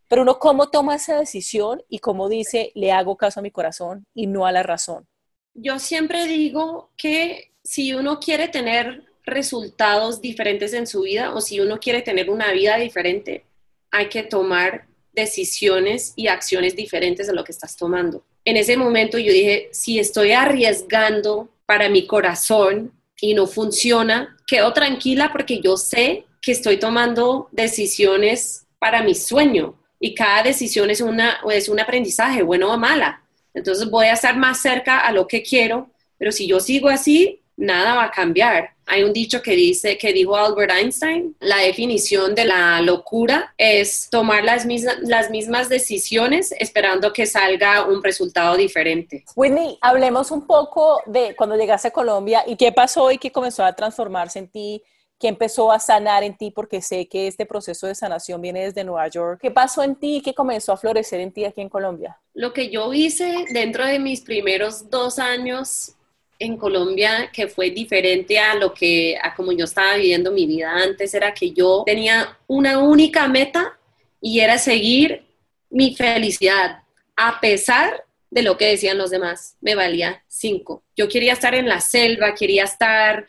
pero 0.06 0.22
uno 0.22 0.38
cómo 0.38 0.70
toma 0.70 0.94
esa 0.94 1.18
decisión 1.18 1.82
y 1.88 1.98
cómo 1.98 2.28
dice, 2.28 2.70
le 2.76 2.92
hago 2.92 3.16
caso 3.16 3.40
a 3.40 3.42
mi 3.42 3.50
corazón 3.50 4.06
y 4.14 4.28
no 4.28 4.46
a 4.46 4.52
la 4.52 4.62
razón. 4.62 5.08
Yo 5.54 5.80
siempre 5.80 6.26
digo 6.26 6.92
que 6.96 7.52
si 7.64 7.94
uno 7.94 8.20
quiere 8.20 8.46
tener 8.46 9.09
resultados 9.30 10.20
diferentes 10.20 10.72
en 10.72 10.86
su 10.86 11.02
vida 11.02 11.34
o 11.34 11.40
si 11.40 11.60
uno 11.60 11.78
quiere 11.78 12.02
tener 12.02 12.30
una 12.30 12.52
vida 12.52 12.76
diferente, 12.76 13.44
hay 13.90 14.08
que 14.08 14.22
tomar 14.22 14.86
decisiones 15.12 16.12
y 16.16 16.28
acciones 16.28 16.76
diferentes 16.76 17.26
de 17.26 17.34
lo 17.34 17.44
que 17.44 17.52
estás 17.52 17.76
tomando. 17.76 18.24
En 18.44 18.56
ese 18.56 18.76
momento 18.76 19.18
yo 19.18 19.32
dije, 19.32 19.68
si 19.72 19.98
estoy 19.98 20.32
arriesgando 20.32 21.50
para 21.66 21.88
mi 21.88 22.06
corazón 22.06 22.92
y 23.20 23.34
no 23.34 23.46
funciona, 23.46 24.36
quedo 24.46 24.72
tranquila 24.72 25.30
porque 25.32 25.60
yo 25.60 25.76
sé 25.76 26.24
que 26.40 26.52
estoy 26.52 26.78
tomando 26.78 27.48
decisiones 27.52 28.66
para 28.78 29.02
mi 29.02 29.14
sueño 29.14 29.78
y 29.98 30.14
cada 30.14 30.42
decisión 30.42 30.90
es, 30.90 31.00
una, 31.00 31.40
es 31.52 31.68
un 31.68 31.78
aprendizaje, 31.78 32.42
bueno 32.42 32.72
o 32.72 32.78
mala. 32.78 33.22
Entonces 33.52 33.90
voy 33.90 34.06
a 34.06 34.14
estar 34.14 34.36
más 34.36 34.62
cerca 34.62 35.00
a 35.00 35.12
lo 35.12 35.26
que 35.26 35.42
quiero, 35.42 35.90
pero 36.16 36.32
si 36.32 36.46
yo 36.46 36.60
sigo 36.60 36.88
así, 36.88 37.39
nada 37.60 37.94
va 37.94 38.04
a 38.04 38.10
cambiar. 38.10 38.70
Hay 38.86 39.04
un 39.04 39.12
dicho 39.12 39.40
que 39.40 39.52
dice, 39.52 39.96
que 39.96 40.12
dijo 40.12 40.36
Albert 40.36 40.72
Einstein, 40.72 41.36
la 41.38 41.58
definición 41.58 42.34
de 42.34 42.44
la 42.44 42.80
locura 42.80 43.54
es 43.56 44.08
tomar 44.10 44.42
las 44.42 44.66
mismas, 44.66 44.96
las 45.02 45.30
mismas 45.30 45.68
decisiones 45.68 46.52
esperando 46.58 47.12
que 47.12 47.26
salga 47.26 47.86
un 47.86 48.02
resultado 48.02 48.56
diferente. 48.56 49.24
Whitney, 49.36 49.78
hablemos 49.80 50.32
un 50.32 50.46
poco 50.46 51.00
de 51.06 51.36
cuando 51.36 51.56
llegaste 51.56 51.88
a 51.88 51.92
Colombia 51.92 52.42
y 52.46 52.56
qué 52.56 52.72
pasó 52.72 53.12
y 53.12 53.18
qué 53.18 53.30
comenzó 53.30 53.64
a 53.64 53.74
transformarse 53.74 54.40
en 54.40 54.48
ti. 54.48 54.82
¿Qué 55.20 55.28
empezó 55.28 55.70
a 55.70 55.78
sanar 55.78 56.24
en 56.24 56.34
ti? 56.34 56.50
Porque 56.50 56.80
sé 56.80 57.06
que 57.06 57.26
este 57.26 57.44
proceso 57.44 57.86
de 57.86 57.94
sanación 57.94 58.40
viene 58.40 58.64
desde 58.64 58.84
Nueva 58.84 59.06
York. 59.08 59.38
¿Qué 59.42 59.50
pasó 59.50 59.82
en 59.82 59.94
ti 59.94 60.16
y 60.16 60.22
qué 60.22 60.32
comenzó 60.32 60.72
a 60.72 60.78
florecer 60.78 61.20
en 61.20 61.30
ti 61.30 61.44
aquí 61.44 61.60
en 61.60 61.68
Colombia? 61.68 62.18
Lo 62.32 62.54
que 62.54 62.70
yo 62.70 62.94
hice 62.94 63.44
dentro 63.52 63.84
de 63.84 63.98
mis 63.98 64.22
primeros 64.22 64.88
dos 64.88 65.18
años 65.18 65.94
en 66.40 66.56
Colombia 66.56 67.30
que 67.32 67.46
fue 67.46 67.70
diferente 67.70 68.38
a 68.38 68.54
lo 68.54 68.74
que, 68.74 69.16
a 69.22 69.34
como 69.34 69.52
yo 69.52 69.66
estaba 69.66 69.94
viviendo 69.94 70.32
mi 70.32 70.46
vida 70.46 70.72
antes, 70.72 71.14
era 71.14 71.32
que 71.32 71.52
yo 71.52 71.84
tenía 71.86 72.38
una 72.48 72.78
única 72.78 73.28
meta 73.28 73.78
y 74.20 74.40
era 74.40 74.58
seguir 74.58 75.22
mi 75.68 75.94
felicidad, 75.94 76.82
a 77.14 77.40
pesar 77.40 78.04
de 78.30 78.42
lo 78.42 78.56
que 78.56 78.66
decían 78.66 78.98
los 78.98 79.10
demás. 79.10 79.56
Me 79.60 79.74
valía 79.74 80.24
cinco. 80.26 80.82
Yo 80.96 81.08
quería 81.08 81.34
estar 81.34 81.54
en 81.54 81.68
la 81.68 81.80
selva, 81.80 82.34
quería 82.34 82.64
estar 82.64 83.26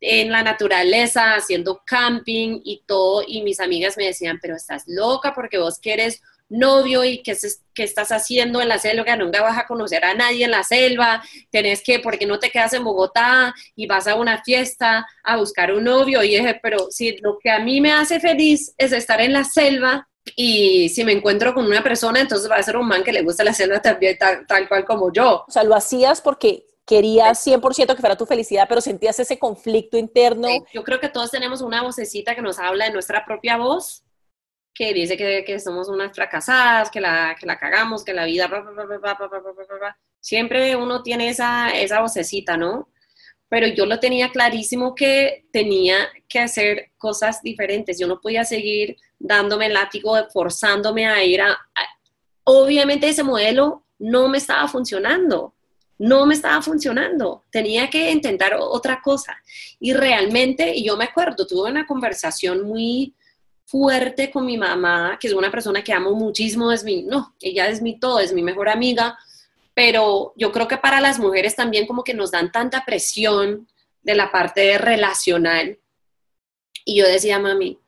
en 0.00 0.30
la 0.30 0.42
naturaleza, 0.42 1.34
haciendo 1.34 1.82
camping 1.84 2.60
y 2.64 2.82
todo, 2.86 3.22
y 3.26 3.42
mis 3.42 3.60
amigas 3.60 3.96
me 3.96 4.06
decían, 4.06 4.38
pero 4.40 4.56
estás 4.56 4.84
loca 4.86 5.34
porque 5.34 5.58
vos 5.58 5.78
quieres 5.78 6.22
novio 6.48 7.04
y 7.04 7.22
qué, 7.22 7.36
qué 7.74 7.82
estás 7.82 8.12
haciendo 8.12 8.60
en 8.60 8.68
la 8.68 8.78
selva, 8.78 9.16
nunca 9.16 9.42
vas 9.42 9.58
a 9.58 9.66
conocer 9.66 10.04
a 10.04 10.14
nadie 10.14 10.44
en 10.44 10.50
la 10.50 10.62
selva, 10.62 11.22
tenés 11.50 11.82
que, 11.82 11.98
porque 11.98 12.26
no 12.26 12.38
te 12.38 12.50
quedas 12.50 12.72
en 12.72 12.84
Bogotá 12.84 13.54
y 13.74 13.86
vas 13.86 14.06
a 14.06 14.14
una 14.14 14.42
fiesta 14.42 15.06
a 15.24 15.36
buscar 15.36 15.72
un 15.72 15.84
novio, 15.84 16.22
y 16.22 16.36
dije, 16.36 16.58
pero 16.62 16.86
si 16.90 17.16
lo 17.18 17.38
que 17.38 17.50
a 17.50 17.58
mí 17.58 17.80
me 17.80 17.92
hace 17.92 18.20
feliz 18.20 18.74
es 18.78 18.92
estar 18.92 19.20
en 19.20 19.32
la 19.32 19.44
selva, 19.44 20.08
y 20.34 20.88
si 20.88 21.04
me 21.04 21.12
encuentro 21.12 21.54
con 21.54 21.66
una 21.66 21.82
persona, 21.82 22.20
entonces 22.20 22.50
va 22.50 22.56
a 22.56 22.62
ser 22.62 22.76
un 22.76 22.88
man 22.88 23.04
que 23.04 23.12
le 23.12 23.22
gusta 23.22 23.44
la 23.44 23.52
selva 23.52 23.80
también, 23.80 24.18
tal, 24.18 24.44
tal 24.46 24.68
cual 24.68 24.84
como 24.84 25.12
yo. 25.12 25.44
O 25.46 25.50
sea, 25.50 25.62
lo 25.62 25.74
hacías 25.74 26.20
porque 26.20 26.66
querías 26.84 27.44
100% 27.46 27.94
que 27.94 28.00
fuera 28.00 28.16
tu 28.16 28.26
felicidad, 28.26 28.66
pero 28.68 28.80
sentías 28.80 29.18
ese 29.18 29.38
conflicto 29.38 29.98
interno. 29.98 30.48
Yo 30.72 30.84
creo 30.84 31.00
que 31.00 31.08
todos 31.08 31.30
tenemos 31.30 31.60
una 31.60 31.82
vocecita 31.82 32.34
que 32.34 32.42
nos 32.42 32.58
habla 32.58 32.86
de 32.86 32.92
nuestra 32.92 33.24
propia 33.24 33.56
voz, 33.56 34.04
que 34.76 34.92
dice 34.92 35.16
que, 35.16 35.42
que 35.44 35.58
somos 35.58 35.88
unas 35.88 36.14
fracasadas, 36.14 36.90
que 36.90 37.00
la, 37.00 37.34
que 37.38 37.46
la 37.46 37.58
cagamos, 37.58 38.04
que 38.04 38.12
la 38.12 38.26
vida... 38.26 38.48
Siempre 40.20 40.76
uno 40.76 41.02
tiene 41.02 41.30
esa, 41.30 41.70
esa 41.70 42.00
vocecita, 42.00 42.56
¿no? 42.58 42.90
Pero 43.48 43.68
yo 43.68 43.86
lo 43.86 43.98
tenía 44.00 44.30
clarísimo 44.30 44.94
que 44.94 45.46
tenía 45.50 46.08
que 46.28 46.40
hacer 46.40 46.90
cosas 46.98 47.40
diferentes. 47.42 47.98
Yo 47.98 48.06
no 48.06 48.20
podía 48.20 48.44
seguir 48.44 48.96
dándome 49.18 49.66
el 49.66 49.74
látigo, 49.74 50.14
forzándome 50.30 51.06
a 51.06 51.24
ir 51.24 51.40
a... 51.40 51.56
Obviamente 52.44 53.08
ese 53.08 53.22
modelo 53.22 53.84
no 53.98 54.28
me 54.28 54.38
estaba 54.38 54.68
funcionando 54.68 55.54
no 55.98 56.26
me 56.26 56.34
estaba 56.34 56.60
funcionando, 56.60 57.44
tenía 57.50 57.88
que 57.88 58.10
intentar 58.10 58.54
otra 58.58 59.00
cosa. 59.02 59.34
Y 59.80 59.94
realmente, 59.94 60.74
y 60.76 60.84
yo 60.84 60.94
me 60.96 61.04
acuerdo, 61.04 61.46
tuve 61.46 61.70
una 61.70 61.86
conversación 61.86 62.64
muy 62.64 63.14
fuerte 63.66 64.30
con 64.30 64.46
mi 64.46 64.56
mamá, 64.56 65.18
que 65.20 65.26
es 65.26 65.34
una 65.34 65.50
persona 65.50 65.82
que 65.82 65.92
amo 65.92 66.12
muchísimo, 66.12 66.72
es 66.72 66.84
mi, 66.84 67.02
no, 67.02 67.34
ella 67.40 67.68
es 67.68 67.82
mi 67.82 67.98
todo, 67.98 68.20
es 68.20 68.32
mi 68.32 68.42
mejor 68.42 68.68
amiga, 68.68 69.18
pero 69.74 70.32
yo 70.36 70.52
creo 70.52 70.68
que 70.68 70.78
para 70.78 71.00
las 71.00 71.18
mujeres 71.18 71.56
también 71.56 71.86
como 71.86 72.04
que 72.04 72.14
nos 72.14 72.30
dan 72.30 72.50
tanta 72.52 72.84
presión 72.84 73.68
de 74.02 74.14
la 74.14 74.30
parte 74.30 74.78
relacional. 74.78 75.78
Y 76.84 76.96
yo 76.96 77.06
decía, 77.06 77.40
mami, 77.40 77.78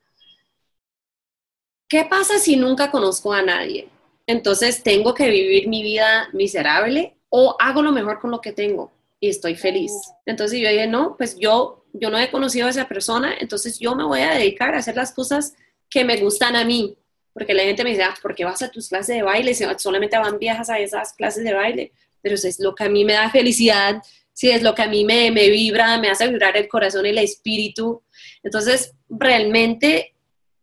¿qué 1.88 2.04
pasa 2.04 2.38
si 2.38 2.56
nunca 2.56 2.90
conozco 2.90 3.32
a 3.32 3.42
nadie? 3.42 3.88
Entonces 4.26 4.82
tengo 4.82 5.14
que 5.14 5.30
vivir 5.30 5.68
mi 5.68 5.82
vida 5.82 6.28
miserable 6.32 7.16
o 7.30 7.56
hago 7.60 7.82
lo 7.82 7.92
mejor 7.92 8.20
con 8.20 8.32
lo 8.32 8.40
que 8.40 8.52
tengo 8.52 8.90
y 9.20 9.28
estoy 9.28 9.54
feliz. 9.54 9.92
Entonces 10.26 10.60
yo 10.60 10.68
dije, 10.68 10.88
no, 10.88 11.16
pues 11.16 11.38
yo, 11.38 11.84
yo 11.92 12.10
no 12.10 12.18
he 12.18 12.30
conocido 12.30 12.66
a 12.66 12.70
esa 12.70 12.88
persona, 12.88 13.34
entonces 13.38 13.78
yo 13.78 13.94
me 13.94 14.04
voy 14.04 14.20
a 14.20 14.32
dedicar 14.32 14.74
a 14.74 14.78
hacer 14.78 14.96
las 14.96 15.12
cosas 15.12 15.54
que 15.90 16.04
me 16.04 16.16
gustan 16.16 16.56
a 16.56 16.64
mí. 16.64 16.96
Porque 17.32 17.54
la 17.54 17.62
gente 17.62 17.84
me 17.84 17.90
dice, 17.90 18.02
ah, 18.02 18.14
¿por 18.20 18.34
qué 18.34 18.44
vas 18.44 18.62
a 18.62 18.70
tus 18.70 18.88
clases 18.88 19.16
de 19.16 19.22
baile? 19.22 19.54
Si 19.54 19.64
solamente 19.78 20.18
van 20.18 20.38
viejas 20.38 20.70
a 20.70 20.78
esas 20.78 21.12
clases 21.12 21.44
de 21.44 21.54
baile. 21.54 21.92
Pero 22.20 22.34
es 22.34 22.58
lo 22.58 22.74
que 22.74 22.84
a 22.84 22.88
mí 22.88 23.04
me 23.04 23.12
da 23.12 23.30
felicidad, 23.30 24.02
si 24.32 24.50
es 24.50 24.62
lo 24.62 24.74
que 24.74 24.82
a 24.82 24.88
mí 24.88 25.04
me, 25.04 25.30
me 25.30 25.48
vibra, 25.48 25.98
me 25.98 26.10
hace 26.10 26.28
vibrar 26.28 26.56
el 26.56 26.68
corazón 26.68 27.06
y 27.06 27.10
el 27.10 27.18
espíritu. 27.18 28.02
Entonces, 28.42 28.94
realmente 29.08 30.14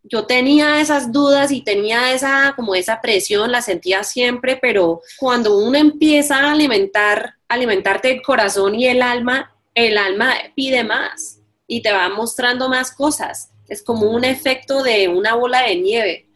yo 0.07 0.25
tenía 0.25 0.79
esas 0.79 1.11
dudas 1.11 1.51
y 1.51 1.61
tenía 1.61 2.13
esa, 2.13 2.53
como 2.55 2.75
esa 2.75 3.01
presión, 3.01 3.51
la 3.51 3.61
sentía 3.61 4.03
siempre, 4.03 4.57
pero 4.61 5.01
cuando 5.17 5.57
uno 5.57 5.77
empieza 5.77 6.37
a 6.37 6.51
alimentar, 6.51 7.35
alimentarte 7.47 8.11
el 8.11 8.21
corazón 8.21 8.75
y 8.75 8.87
el 8.87 9.01
alma, 9.01 9.55
el 9.73 9.97
alma 9.97 10.35
pide 10.55 10.83
más 10.83 11.39
y 11.67 11.81
te 11.81 11.91
va 11.91 12.07
mostrando 12.09 12.69
más 12.69 12.91
cosas. 12.91 13.51
Es 13.67 13.83
como 13.83 14.09
un 14.11 14.23
efecto 14.23 14.83
de 14.83 15.07
una 15.07 15.35
bola 15.35 15.63
de 15.63 15.75
nieve. 15.75 16.29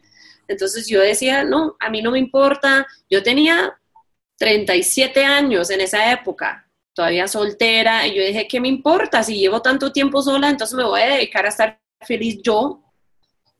Entonces 0.48 0.88
yo 0.88 1.00
decía, 1.00 1.44
no, 1.44 1.76
a 1.78 1.90
mí 1.90 2.02
no 2.02 2.10
me 2.10 2.18
importa. 2.18 2.86
Yo 3.08 3.22
tenía 3.22 3.78
37 4.38 5.24
años 5.24 5.70
en 5.70 5.80
esa 5.80 6.12
época, 6.12 6.68
todavía 6.94 7.28
soltera, 7.28 8.06
y 8.06 8.16
yo 8.16 8.24
dije, 8.24 8.48
¿qué 8.48 8.60
me 8.60 8.68
importa? 8.68 9.22
Si 9.22 9.38
llevo 9.38 9.62
tanto 9.62 9.92
tiempo 9.92 10.22
sola, 10.22 10.48
entonces 10.48 10.76
me 10.76 10.84
voy 10.84 11.02
a 11.02 11.14
dedicar 11.14 11.44
a 11.46 11.50
estar 11.50 11.80
feliz 12.00 12.40
yo 12.42 12.82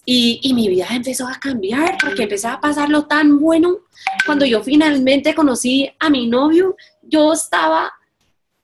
y, 0.05 0.53
mi 0.55 0.69
vida 0.69 0.89
empezó 0.91 1.29
a 1.29 1.39
cambiar 1.39 1.97
porque 2.01 2.25
empecé 2.25 2.49
a 2.49 2.61
pasarlo 2.61 3.07
tan 3.07 3.39
bueno. 3.39 3.79
Cuando 4.25 4.45
yo 4.45 4.63
finalmente 4.63 5.35
conocí 5.35 5.91
a 5.99 6.11
mi 6.11 6.27
novio, 6.27 6.77
yo 7.03 7.33
estaba 7.33 7.93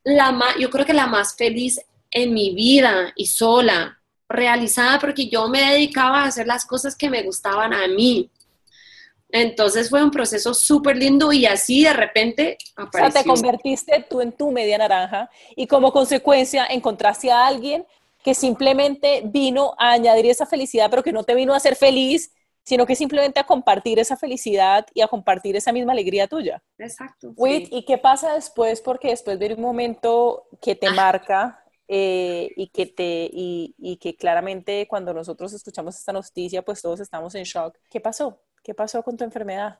la 0.02 0.32
más, 0.32 0.56
yo 0.58 0.70
creo 0.70 0.86
que 0.86 0.94
la 0.94 1.06
más 1.06 1.36
feliz 1.36 1.80
en 2.10 2.32
mi 2.32 2.54
vida 2.54 3.12
y 3.14 3.26
sola, 3.26 3.95
realizada 4.28 4.98
porque 4.98 5.28
yo 5.28 5.48
me 5.48 5.72
dedicaba 5.72 6.22
a 6.22 6.26
hacer 6.26 6.46
las 6.46 6.64
cosas 6.64 6.96
que 6.96 7.10
me 7.10 7.22
gustaban 7.22 7.72
a 7.72 7.86
mí. 7.88 8.30
Entonces 9.28 9.90
fue 9.90 10.02
un 10.02 10.10
proceso 10.10 10.54
súper 10.54 10.96
lindo 10.96 11.32
y 11.32 11.46
así 11.46 11.84
de 11.84 11.92
repente 11.92 12.58
apareció. 12.76 13.08
O 13.08 13.12
sea, 13.12 13.22
te 13.22 13.28
convertiste 13.28 14.06
tú 14.08 14.20
en 14.20 14.32
tu 14.32 14.50
media 14.50 14.78
naranja 14.78 15.28
y 15.54 15.66
como 15.66 15.92
consecuencia 15.92 16.66
encontraste 16.66 17.30
a 17.30 17.46
alguien 17.46 17.84
que 18.22 18.34
simplemente 18.34 19.22
vino 19.24 19.74
a 19.78 19.92
añadir 19.92 20.26
esa 20.26 20.46
felicidad, 20.46 20.90
pero 20.90 21.02
que 21.02 21.12
no 21.12 21.24
te 21.24 21.34
vino 21.34 21.54
a 21.54 21.58
hacer 21.58 21.76
feliz, 21.76 22.32
sino 22.64 22.84
que 22.84 22.96
simplemente 22.96 23.38
a 23.38 23.44
compartir 23.44 24.00
esa 24.00 24.16
felicidad 24.16 24.86
y 24.94 25.00
a 25.00 25.06
compartir 25.06 25.54
esa 25.54 25.72
misma 25.72 25.92
alegría 25.92 26.26
tuya. 26.26 26.62
Exacto. 26.78 27.32
¿Y 27.38 27.84
qué 27.84 27.98
pasa 27.98 28.34
después? 28.34 28.80
Porque 28.80 29.08
después 29.10 29.38
viene 29.38 29.54
un 29.54 29.60
momento 29.60 30.44
que 30.60 30.74
te 30.74 30.88
ah. 30.88 30.92
marca 30.92 31.65
eh, 31.88 32.50
y, 32.56 32.68
que 32.68 32.86
te, 32.86 33.30
y, 33.32 33.74
y, 33.78 33.96
que 33.98 34.16
claramente 34.16 34.86
cuando 34.88 35.14
nosotros 35.14 35.52
escuchamos 35.52 35.96
esta 35.96 36.12
noticia, 36.12 36.62
pues 36.62 36.82
todos 36.82 37.00
estamos 37.00 37.34
en 37.34 37.44
shock. 37.44 37.76
¿Qué 37.90 38.00
pasó? 38.00 38.40
¿Qué 38.62 38.74
pasó 38.74 39.02
con 39.02 39.16
tu 39.16 39.24
enfermedad? 39.24 39.78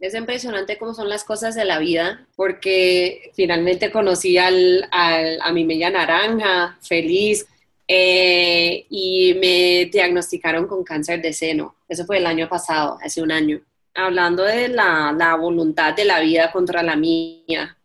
Es 0.00 0.14
impresionante 0.14 0.78
cómo 0.78 0.94
son 0.94 1.08
las 1.08 1.24
cosas 1.24 1.54
de 1.54 1.64
la 1.64 1.78
vida, 1.78 2.26
porque 2.36 3.32
finalmente 3.34 3.90
conocí 3.90 4.36
al, 4.38 4.86
al, 4.90 5.38
a 5.40 5.52
mi 5.52 5.64
media 5.64 5.90
naranja, 5.90 6.78
feliz, 6.82 7.46
eh, 7.86 8.86
y 8.90 9.34
me 9.40 9.86
diagnosticaron 9.90 10.66
con 10.66 10.84
cáncer 10.84 11.22
de 11.22 11.32
seno. 11.32 11.76
Eso 11.88 12.04
fue 12.04 12.18
el 12.18 12.26
año 12.26 12.48
pasado, 12.48 12.98
hace 13.02 13.22
un 13.22 13.32
año. 13.32 13.60
Hablando 13.94 14.42
de 14.44 14.68
la, 14.68 15.14
la 15.16 15.34
voluntad 15.36 15.94
de 15.94 16.04
la 16.04 16.20
vida 16.20 16.52
contra 16.52 16.82
la 16.82 16.96
mía, 16.96 17.77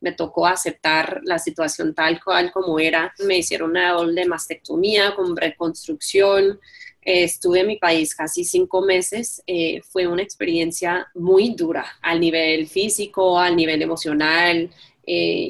me 0.00 0.12
tocó 0.12 0.46
aceptar 0.46 1.20
la 1.24 1.38
situación 1.38 1.94
tal 1.94 2.22
cual 2.22 2.52
como 2.52 2.78
era. 2.78 3.12
Me 3.26 3.38
hicieron 3.38 3.70
una 3.70 3.92
doble 3.92 4.26
mastectomía 4.26 5.14
con 5.14 5.36
reconstrucción. 5.36 6.60
Eh, 7.02 7.24
estuve 7.24 7.60
en 7.60 7.66
mi 7.66 7.76
país 7.76 8.14
casi 8.14 8.44
cinco 8.44 8.82
meses. 8.82 9.42
Eh, 9.46 9.80
fue 9.82 10.06
una 10.06 10.22
experiencia 10.22 11.08
muy 11.14 11.54
dura 11.54 11.84
al 12.02 12.20
nivel 12.20 12.68
físico, 12.68 13.38
al 13.38 13.56
nivel 13.56 13.82
emocional. 13.82 14.70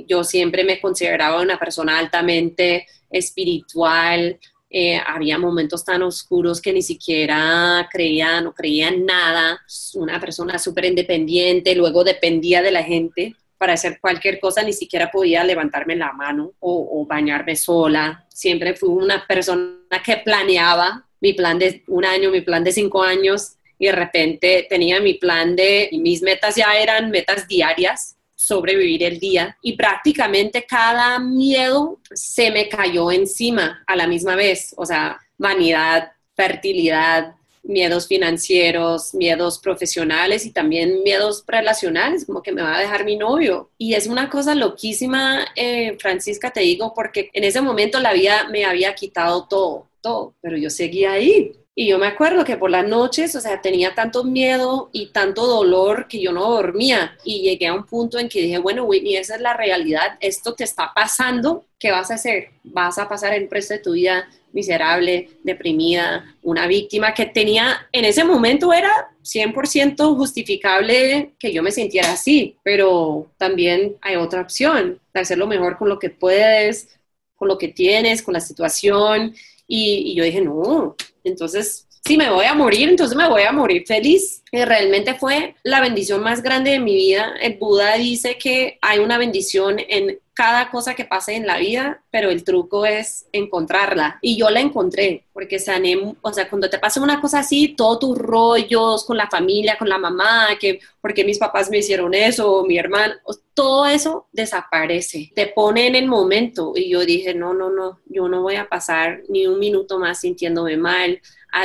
yo 0.06 0.22
siempre 0.22 0.62
me 0.62 0.80
consideraba 0.80 1.42
una 1.42 1.58
persona 1.58 1.98
altamente 1.98 2.86
espiritual. 3.10 4.38
Eh, 4.70 5.00
había 5.06 5.38
momentos 5.38 5.84
tan 5.84 6.02
oscuros 6.02 6.60
que 6.60 6.72
ni 6.72 6.82
siquiera 6.82 7.88
creía, 7.90 8.40
no 8.40 8.54
creía 8.54 8.88
en 8.88 9.06
nada. 9.06 9.60
Una 9.94 10.20
persona 10.20 10.58
súper 10.58 10.84
independiente, 10.86 11.74
luego 11.74 12.04
dependía 12.04 12.62
de 12.62 12.70
la 12.70 12.82
gente 12.82 13.34
para 13.58 13.74
hacer 13.74 13.98
cualquier 14.00 14.38
cosa, 14.38 14.62
ni 14.62 14.72
siquiera 14.72 15.10
podía 15.10 15.44
levantarme 15.44 15.96
la 15.96 16.12
mano 16.12 16.52
o, 16.60 17.04
bañarme 17.06 17.56
sola. 17.56 18.24
Siempre 18.28 18.74
fui 18.74 18.88
una 18.88 19.26
persona 19.26 19.78
que 20.04 20.18
planeaba 20.18 21.04
mi 21.20 21.32
plan 21.32 21.58
de 21.58 21.82
un 21.88 22.04
año, 22.04 22.30
mi 22.30 22.40
plan 22.40 22.62
de 22.62 22.72
cinco 22.72 23.02
años, 23.02 23.56
y 23.78 23.86
de 23.86 23.92
repente 23.92 24.66
tenía 24.68 25.00
mi 25.00 25.14
plan 25.14 25.56
de, 25.56 25.88
mis 25.92 26.22
metas 26.22 26.56
ya 26.56 26.76
eran 26.76 27.10
metas 27.10 27.46
diarias, 27.48 28.16
sobrevivir 28.34 29.02
el 29.02 29.18
día 29.18 29.58
y 29.62 29.72
prácticamente 29.76 30.64
cada 30.64 31.18
miedo 31.18 31.98
se 32.12 32.52
me 32.52 32.68
cayó 32.68 33.10
encima 33.10 33.82
a 33.84 33.96
la 33.96 34.06
misma 34.06 34.36
vez, 34.36 34.74
o 34.76 34.86
sea, 34.86 35.18
vanidad, 35.36 36.12
fertilidad, 36.36 37.34
miedos 37.68 38.08
financieros, 38.08 39.14
miedos 39.14 39.58
profesionales 39.58 40.46
y 40.46 40.50
también 40.50 41.02
miedos 41.02 41.44
relacionales, 41.46 42.24
como 42.24 42.42
que 42.42 42.52
me 42.52 42.62
va 42.62 42.76
a 42.76 42.80
dejar 42.80 43.04
mi 43.04 43.16
novio. 43.16 43.70
Y 43.78 43.94
es 43.94 44.06
una 44.06 44.28
cosa 44.30 44.54
loquísima, 44.54 45.46
eh, 45.54 45.96
Francisca, 46.00 46.50
te 46.50 46.60
digo, 46.60 46.92
porque 46.94 47.30
en 47.32 47.44
ese 47.44 47.60
momento 47.60 48.00
la 48.00 48.12
vida 48.12 48.48
me 48.50 48.64
había 48.64 48.94
quitado 48.94 49.46
todo, 49.46 49.88
todo, 50.00 50.34
pero 50.40 50.56
yo 50.56 50.70
seguía 50.70 51.12
ahí 51.12 51.52
Y 51.80 51.86
yo 51.86 51.96
me 51.96 52.08
acuerdo 52.08 52.44
que 52.44 52.56
por 52.56 52.70
las 52.70 52.88
noches, 52.88 53.36
o 53.36 53.40
sea, 53.40 53.60
tenía 53.62 53.94
tanto 53.94 54.24
miedo 54.24 54.90
y 54.90 55.12
tanto 55.12 55.46
dolor 55.46 56.08
que 56.08 56.20
yo 56.20 56.32
no 56.32 56.50
dormía. 56.50 57.16
Y 57.22 57.42
llegué 57.42 57.68
a 57.68 57.72
un 57.74 57.86
punto 57.86 58.18
en 58.18 58.28
que 58.28 58.42
dije, 58.42 58.58
bueno, 58.58 58.82
Whitney, 58.82 59.14
esa 59.14 59.36
es 59.36 59.40
la 59.40 59.54
realidad, 59.54 60.18
esto 60.18 60.54
te 60.54 60.64
está 60.64 60.90
pasando, 60.92 61.66
¿qué 61.78 61.92
vas 61.92 62.10
a 62.10 62.14
hacer? 62.14 62.48
Vas 62.64 62.98
a 62.98 63.08
pasar 63.08 63.32
el 63.32 63.48
resto 63.48 63.74
de 63.74 63.78
tu 63.78 63.92
vida 63.92 64.28
miserable, 64.50 65.28
deprimida, 65.44 66.34
una 66.42 66.66
víctima 66.66 67.14
que 67.14 67.26
tenía, 67.26 67.88
en 67.92 68.04
ese 68.04 68.24
momento 68.24 68.72
era 68.72 69.10
100% 69.22 70.16
justificable 70.16 71.34
que 71.38 71.52
yo 71.52 71.62
me 71.62 71.70
sintiera 71.70 72.10
así, 72.10 72.56
pero 72.64 73.30
también 73.36 73.94
hay 74.00 74.16
otra 74.16 74.40
opción, 74.40 74.98
de 75.14 75.20
hacer 75.20 75.38
lo 75.38 75.46
mejor 75.46 75.78
con 75.78 75.88
lo 75.88 76.00
que 76.00 76.10
puedes, 76.10 76.88
con 77.36 77.46
lo 77.46 77.56
que 77.56 77.68
tienes, 77.68 78.20
con 78.20 78.34
la 78.34 78.40
situación. 78.40 79.32
Y, 79.68 80.10
y 80.10 80.14
yo 80.16 80.24
dije, 80.24 80.40
no, 80.40 80.96
entonces 81.28 81.88
si 82.08 82.16
me 82.16 82.30
voy 82.30 82.46
a 82.46 82.54
morir, 82.54 82.88
entonces 82.88 83.16
me 83.16 83.28
voy 83.28 83.42
a 83.42 83.52
morir 83.52 83.84
feliz. 83.86 84.42
Y 84.50 84.64
realmente 84.64 85.14
fue 85.14 85.54
la 85.62 85.80
bendición 85.80 86.22
más 86.22 86.42
grande 86.42 86.70
de 86.70 86.78
mi 86.78 86.94
vida. 86.94 87.34
El 87.40 87.58
Buda 87.58 87.96
dice 87.96 88.38
que 88.38 88.78
hay 88.80 88.98
una 88.98 89.18
bendición 89.18 89.76
en 89.78 90.18
cada 90.38 90.70
cosa 90.70 90.94
que 90.94 91.04
pase 91.04 91.34
en 91.34 91.48
la 91.48 91.58
vida, 91.58 92.04
pero 92.12 92.30
el 92.30 92.44
truco 92.44 92.86
es 92.86 93.26
encontrarla. 93.32 94.20
Y 94.22 94.36
yo 94.38 94.50
la 94.50 94.60
encontré, 94.60 95.26
porque 95.32 95.58
sané, 95.58 96.14
o 96.22 96.32
sea, 96.32 96.48
cuando 96.48 96.70
te 96.70 96.78
pasa 96.78 97.00
una 97.00 97.20
cosa 97.20 97.40
así, 97.40 97.74
todos 97.76 97.98
tus 97.98 98.16
rollos 98.16 99.04
con 99.04 99.16
la 99.16 99.28
familia, 99.28 99.76
con 99.76 99.88
la 99.88 99.98
mamá, 99.98 100.50
que 100.60 100.78
porque 101.00 101.24
mis 101.24 101.40
papás 101.40 101.68
me 101.70 101.78
hicieron 101.78 102.14
eso, 102.14 102.62
mi 102.64 102.78
hermano, 102.78 103.14
todo 103.52 103.84
eso 103.86 104.28
desaparece, 104.30 105.32
te 105.34 105.48
pone 105.48 105.88
en 105.88 105.96
el 105.96 106.06
momento. 106.06 106.72
Y 106.76 106.88
yo 106.88 107.00
dije, 107.00 107.34
no, 107.34 107.52
no, 107.52 107.70
no, 107.70 107.98
yo 108.06 108.28
no 108.28 108.40
voy 108.42 108.54
a 108.54 108.68
pasar 108.68 109.22
ni 109.28 109.48
un 109.48 109.58
minuto 109.58 109.98
más 109.98 110.20
sintiéndome 110.20 110.76
mal, 110.76 111.20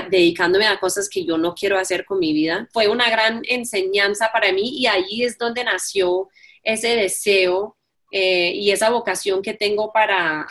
dedicándome 0.10 0.66
a 0.66 0.80
cosas 0.80 1.10
que 1.10 1.24
yo 1.24 1.38
no 1.38 1.54
quiero 1.54 1.78
hacer 1.78 2.06
con 2.06 2.18
mi 2.18 2.34
vida. 2.34 2.68
Fue 2.74 2.88
una 2.88 3.08
gran 3.12 3.44
enseñanza 3.48 4.32
para 4.34 4.52
mí 4.52 4.80
y 4.80 4.88
ahí 4.88 5.22
es 5.22 5.38
donde 5.38 5.64
nació 5.64 6.30
ese 6.64 6.96
deseo 6.96 7.78
eh, 8.16 8.52
y 8.54 8.70
esa 8.70 8.92
vocación 8.92 9.42
que 9.42 9.56
tengo 9.56 9.92
para, 9.92 10.46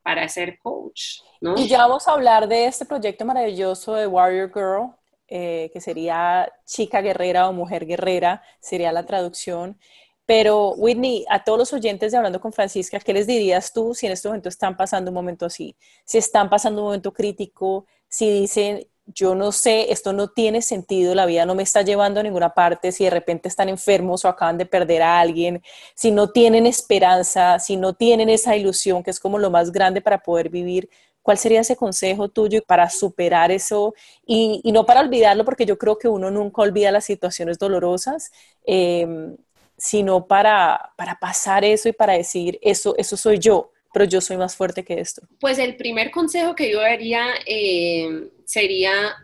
para 0.00 0.28
ser 0.28 0.60
coach. 0.60 1.22
Y 1.56 1.66
ya 1.66 1.78
vamos 1.78 2.06
a 2.06 2.12
hablar 2.12 2.46
de 2.46 2.66
este 2.66 2.84
proyecto 2.84 3.24
maravilloso 3.24 3.94
de 3.94 4.06
Warrior 4.06 4.52
Girl, 4.54 4.94
eh, 5.26 5.70
que 5.72 5.80
sería 5.80 6.52
chica 6.64 7.00
guerrera 7.00 7.48
o 7.48 7.52
mujer 7.52 7.84
guerrera, 7.84 8.44
sería 8.60 8.92
la 8.92 9.04
traducción. 9.06 9.76
Pero 10.24 10.74
Whitney, 10.74 11.24
a 11.28 11.42
todos 11.42 11.58
los 11.58 11.72
oyentes 11.72 12.12
de 12.12 12.18
Hablando 12.18 12.40
con 12.40 12.52
Francisca, 12.52 13.00
¿qué 13.00 13.12
les 13.12 13.26
dirías 13.26 13.72
tú 13.72 13.92
si 13.92 14.06
en 14.06 14.12
este 14.12 14.28
momento 14.28 14.48
están 14.48 14.76
pasando 14.76 15.10
un 15.10 15.16
momento 15.16 15.46
así? 15.46 15.76
Si 16.04 16.16
están 16.16 16.48
pasando 16.48 16.80
un 16.82 16.86
momento 16.86 17.12
crítico, 17.12 17.86
si 18.08 18.30
dicen, 18.30 18.86
yo 19.06 19.34
no 19.34 19.52
sé, 19.52 19.92
esto 19.92 20.12
no 20.12 20.28
tiene 20.28 20.62
sentido, 20.62 21.14
la 21.14 21.26
vida 21.26 21.46
no 21.46 21.54
me 21.54 21.62
está 21.62 21.82
llevando 21.82 22.20
a 22.20 22.22
ninguna 22.22 22.54
parte, 22.54 22.92
si 22.92 23.04
de 23.04 23.10
repente 23.10 23.48
están 23.48 23.68
enfermos 23.68 24.24
o 24.24 24.28
acaban 24.28 24.58
de 24.58 24.66
perder 24.66 25.02
a 25.02 25.20
alguien, 25.20 25.62
si 25.94 26.10
no 26.10 26.30
tienen 26.30 26.66
esperanza, 26.66 27.58
si 27.58 27.76
no 27.76 27.94
tienen 27.94 28.28
esa 28.28 28.56
ilusión 28.56 29.02
que 29.02 29.10
es 29.10 29.20
como 29.20 29.38
lo 29.38 29.50
más 29.50 29.72
grande 29.72 30.00
para 30.00 30.18
poder 30.18 30.48
vivir, 30.48 30.88
¿cuál 31.22 31.38
sería 31.38 31.60
ese 31.60 31.76
consejo 31.76 32.28
tuyo 32.28 32.62
para 32.66 32.88
superar 32.90 33.50
eso 33.50 33.94
y, 34.26 34.62
no 34.72 34.86
para 34.86 35.00
olvidarlo, 35.00 35.44
porque 35.44 35.66
yo 35.66 35.78
creo 35.78 35.98
que 35.98 36.08
uno 36.08 36.30
nunca 36.30 36.62
olvida 36.62 36.92
las 36.92 37.04
situaciones 37.04 37.58
dolorosas, 37.58 38.30
em, 38.64 39.36
sino 39.76 40.26
para, 40.26 40.92
para 40.96 41.18
pasar 41.18 41.64
eso 41.64 41.88
y 41.88 41.92
para 41.92 42.14
decir, 42.14 42.58
eso, 42.62 42.94
eso 42.98 43.16
soy 43.16 43.38
yo, 43.38 43.72
pero 43.92 44.04
yo 44.04 44.20
soy 44.20 44.36
más 44.36 44.56
fuerte 44.56 44.84
que 44.84 45.00
esto? 45.00 45.22
Pues 45.40 45.58
el 45.58 45.76
primer 45.76 46.10
consejo 46.10 46.54
que 46.54 46.70
yo 46.70 46.80
daría 46.80 47.26
eh, 47.46 48.30
sería 48.44 49.16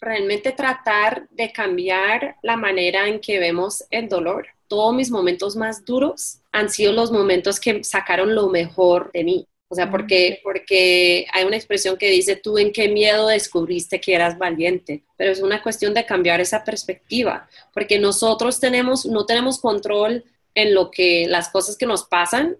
realmente 0.00 0.52
tratar 0.52 1.28
de 1.30 1.52
cambiar 1.52 2.36
la 2.42 2.56
manera 2.56 3.08
en 3.08 3.20
que 3.20 3.38
vemos 3.38 3.84
el 3.90 4.08
dolor. 4.08 4.46
Todos 4.68 4.94
mis 4.94 5.10
momentos 5.10 5.56
más 5.56 5.84
duros 5.84 6.40
han 6.52 6.70
sido 6.70 6.92
los 6.92 7.10
momentos 7.10 7.58
que 7.58 7.82
sacaron 7.82 8.34
lo 8.34 8.48
mejor 8.48 9.10
de 9.12 9.24
mí. 9.24 9.46
O 9.70 9.74
sea, 9.74 9.90
porque, 9.90 10.40
porque 10.42 11.26
hay 11.30 11.44
una 11.44 11.56
expresión 11.56 11.98
que 11.98 12.08
dice, 12.08 12.36
tú 12.36 12.56
en 12.56 12.72
qué 12.72 12.88
miedo 12.88 13.28
descubriste 13.28 14.00
que 14.00 14.14
eras 14.14 14.38
valiente, 14.38 15.04
pero 15.16 15.30
es 15.30 15.42
una 15.42 15.62
cuestión 15.62 15.92
de 15.92 16.06
cambiar 16.06 16.40
esa 16.40 16.64
perspectiva, 16.64 17.46
porque 17.74 17.98
nosotros 17.98 18.60
tenemos, 18.60 19.04
no 19.04 19.26
tenemos 19.26 19.60
control 19.60 20.24
en 20.54 20.74
lo 20.74 20.90
que 20.90 21.26
las 21.28 21.50
cosas 21.50 21.76
que 21.76 21.84
nos 21.84 22.04
pasan, 22.04 22.56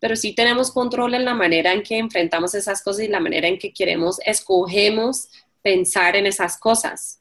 pero 0.00 0.16
sí 0.16 0.34
tenemos 0.34 0.70
control 0.70 1.14
en 1.14 1.24
la 1.24 1.34
manera 1.34 1.72
en 1.72 1.82
que 1.82 1.98
enfrentamos 1.98 2.54
esas 2.54 2.82
cosas 2.82 3.04
y 3.04 3.08
la 3.08 3.20
manera 3.20 3.48
en 3.48 3.58
que 3.58 3.72
queremos, 3.72 4.18
escogemos 4.24 5.28
pensar 5.62 6.16
en 6.16 6.26
esas 6.26 6.58
cosas. 6.58 7.20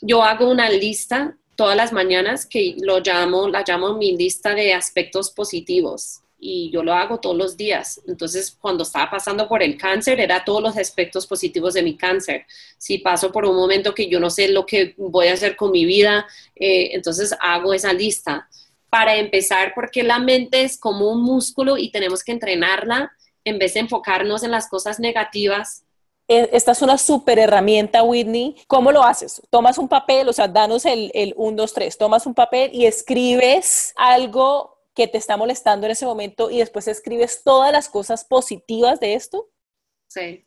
Yo 0.00 0.22
hago 0.22 0.50
una 0.50 0.68
lista 0.68 1.36
todas 1.56 1.76
las 1.76 1.92
mañanas 1.92 2.46
que 2.46 2.76
lo 2.80 3.00
llamo, 3.00 3.48
la 3.48 3.64
llamo 3.66 3.96
mi 3.96 4.16
lista 4.16 4.54
de 4.54 4.72
aspectos 4.72 5.30
positivos 5.30 6.22
y 6.44 6.70
yo 6.72 6.82
lo 6.82 6.92
hago 6.92 7.20
todos 7.20 7.36
los 7.36 7.56
días. 7.56 8.00
Entonces, 8.08 8.50
cuando 8.60 8.82
estaba 8.82 9.08
pasando 9.08 9.46
por 9.46 9.62
el 9.62 9.78
cáncer, 9.78 10.18
era 10.18 10.44
todos 10.44 10.60
los 10.60 10.76
aspectos 10.76 11.24
positivos 11.24 11.74
de 11.74 11.84
mi 11.84 11.96
cáncer. 11.96 12.46
Si 12.78 12.98
paso 12.98 13.30
por 13.30 13.44
un 13.44 13.54
momento 13.54 13.94
que 13.94 14.08
yo 14.08 14.18
no 14.18 14.28
sé 14.28 14.48
lo 14.48 14.66
que 14.66 14.94
voy 14.98 15.28
a 15.28 15.34
hacer 15.34 15.54
con 15.54 15.70
mi 15.70 15.84
vida, 15.84 16.26
eh, 16.56 16.90
entonces 16.94 17.32
hago 17.40 17.72
esa 17.72 17.92
lista 17.92 18.48
para 18.92 19.16
empezar, 19.16 19.72
porque 19.74 20.02
la 20.02 20.18
mente 20.18 20.64
es 20.64 20.78
como 20.78 21.10
un 21.10 21.22
músculo 21.22 21.78
y 21.78 21.90
tenemos 21.90 22.22
que 22.22 22.32
entrenarla 22.32 23.10
en 23.42 23.58
vez 23.58 23.72
de 23.72 23.80
enfocarnos 23.80 24.42
en 24.42 24.50
las 24.50 24.68
cosas 24.68 25.00
negativas. 25.00 25.84
E, 26.28 26.50
esta 26.52 26.72
es 26.72 26.82
una 26.82 26.98
súper 26.98 27.38
herramienta, 27.38 28.02
Whitney. 28.02 28.54
¿Cómo 28.66 28.92
lo 28.92 29.02
haces? 29.02 29.40
Tomas 29.48 29.78
un 29.78 29.88
papel, 29.88 30.28
o 30.28 30.32
sea, 30.34 30.46
danos 30.46 30.84
el, 30.84 31.10
el 31.14 31.32
1, 31.38 31.56
2, 31.56 31.72
3. 31.72 31.96
Tomas 31.96 32.26
un 32.26 32.34
papel 32.34 32.68
y 32.74 32.84
escribes 32.84 33.94
algo 33.96 34.76
que 34.94 35.08
te 35.08 35.16
está 35.16 35.38
molestando 35.38 35.86
en 35.86 35.92
ese 35.92 36.04
momento 36.04 36.50
y 36.50 36.58
después 36.58 36.86
escribes 36.86 37.42
todas 37.42 37.72
las 37.72 37.88
cosas 37.88 38.26
positivas 38.26 39.00
de 39.00 39.14
esto. 39.14 39.48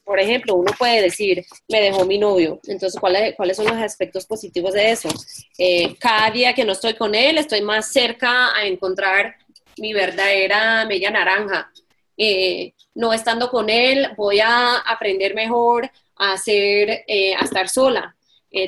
Por 0.04 0.20
ejemplo, 0.20 0.56
uno 0.56 0.72
puede 0.78 1.02
decir, 1.02 1.44
me 1.70 1.82
dejó 1.82 2.06
mi 2.06 2.18
novio, 2.18 2.60
entonces, 2.68 3.00
¿cuáles, 3.00 3.36
¿cuáles 3.36 3.58
son 3.58 3.66
los 3.66 3.78
aspectos 3.78 4.26
positivos 4.26 4.74
de 4.74 4.92
eso? 4.92 5.10
Eh, 5.58 5.96
cada 6.00 6.30
día 6.32 6.54
que 6.54 6.66
no 6.66 6.74
estoy 6.74 6.94
con 6.96 7.16
él, 7.16 7.38
estoy 7.38 7.62
más 7.62 7.92
cerca 7.92 8.56
a 8.56 8.66
encontrar 8.66 9.36
mi 9.78 9.94
verdadera 9.94 10.86
media 10.86 11.10
naranja. 11.10 11.72
Eh, 12.18 12.74
no 12.94 13.14
estando 13.14 13.50
con 13.50 13.70
él, 13.70 14.08
voy 14.16 14.40
a 14.40 14.78
aprender 14.78 15.36
mejor 15.36 15.90
a, 16.18 16.34
hacer, 16.34 17.04
eh, 17.08 17.36
a 17.36 17.44
estar 17.44 17.68
sola. 17.68 18.16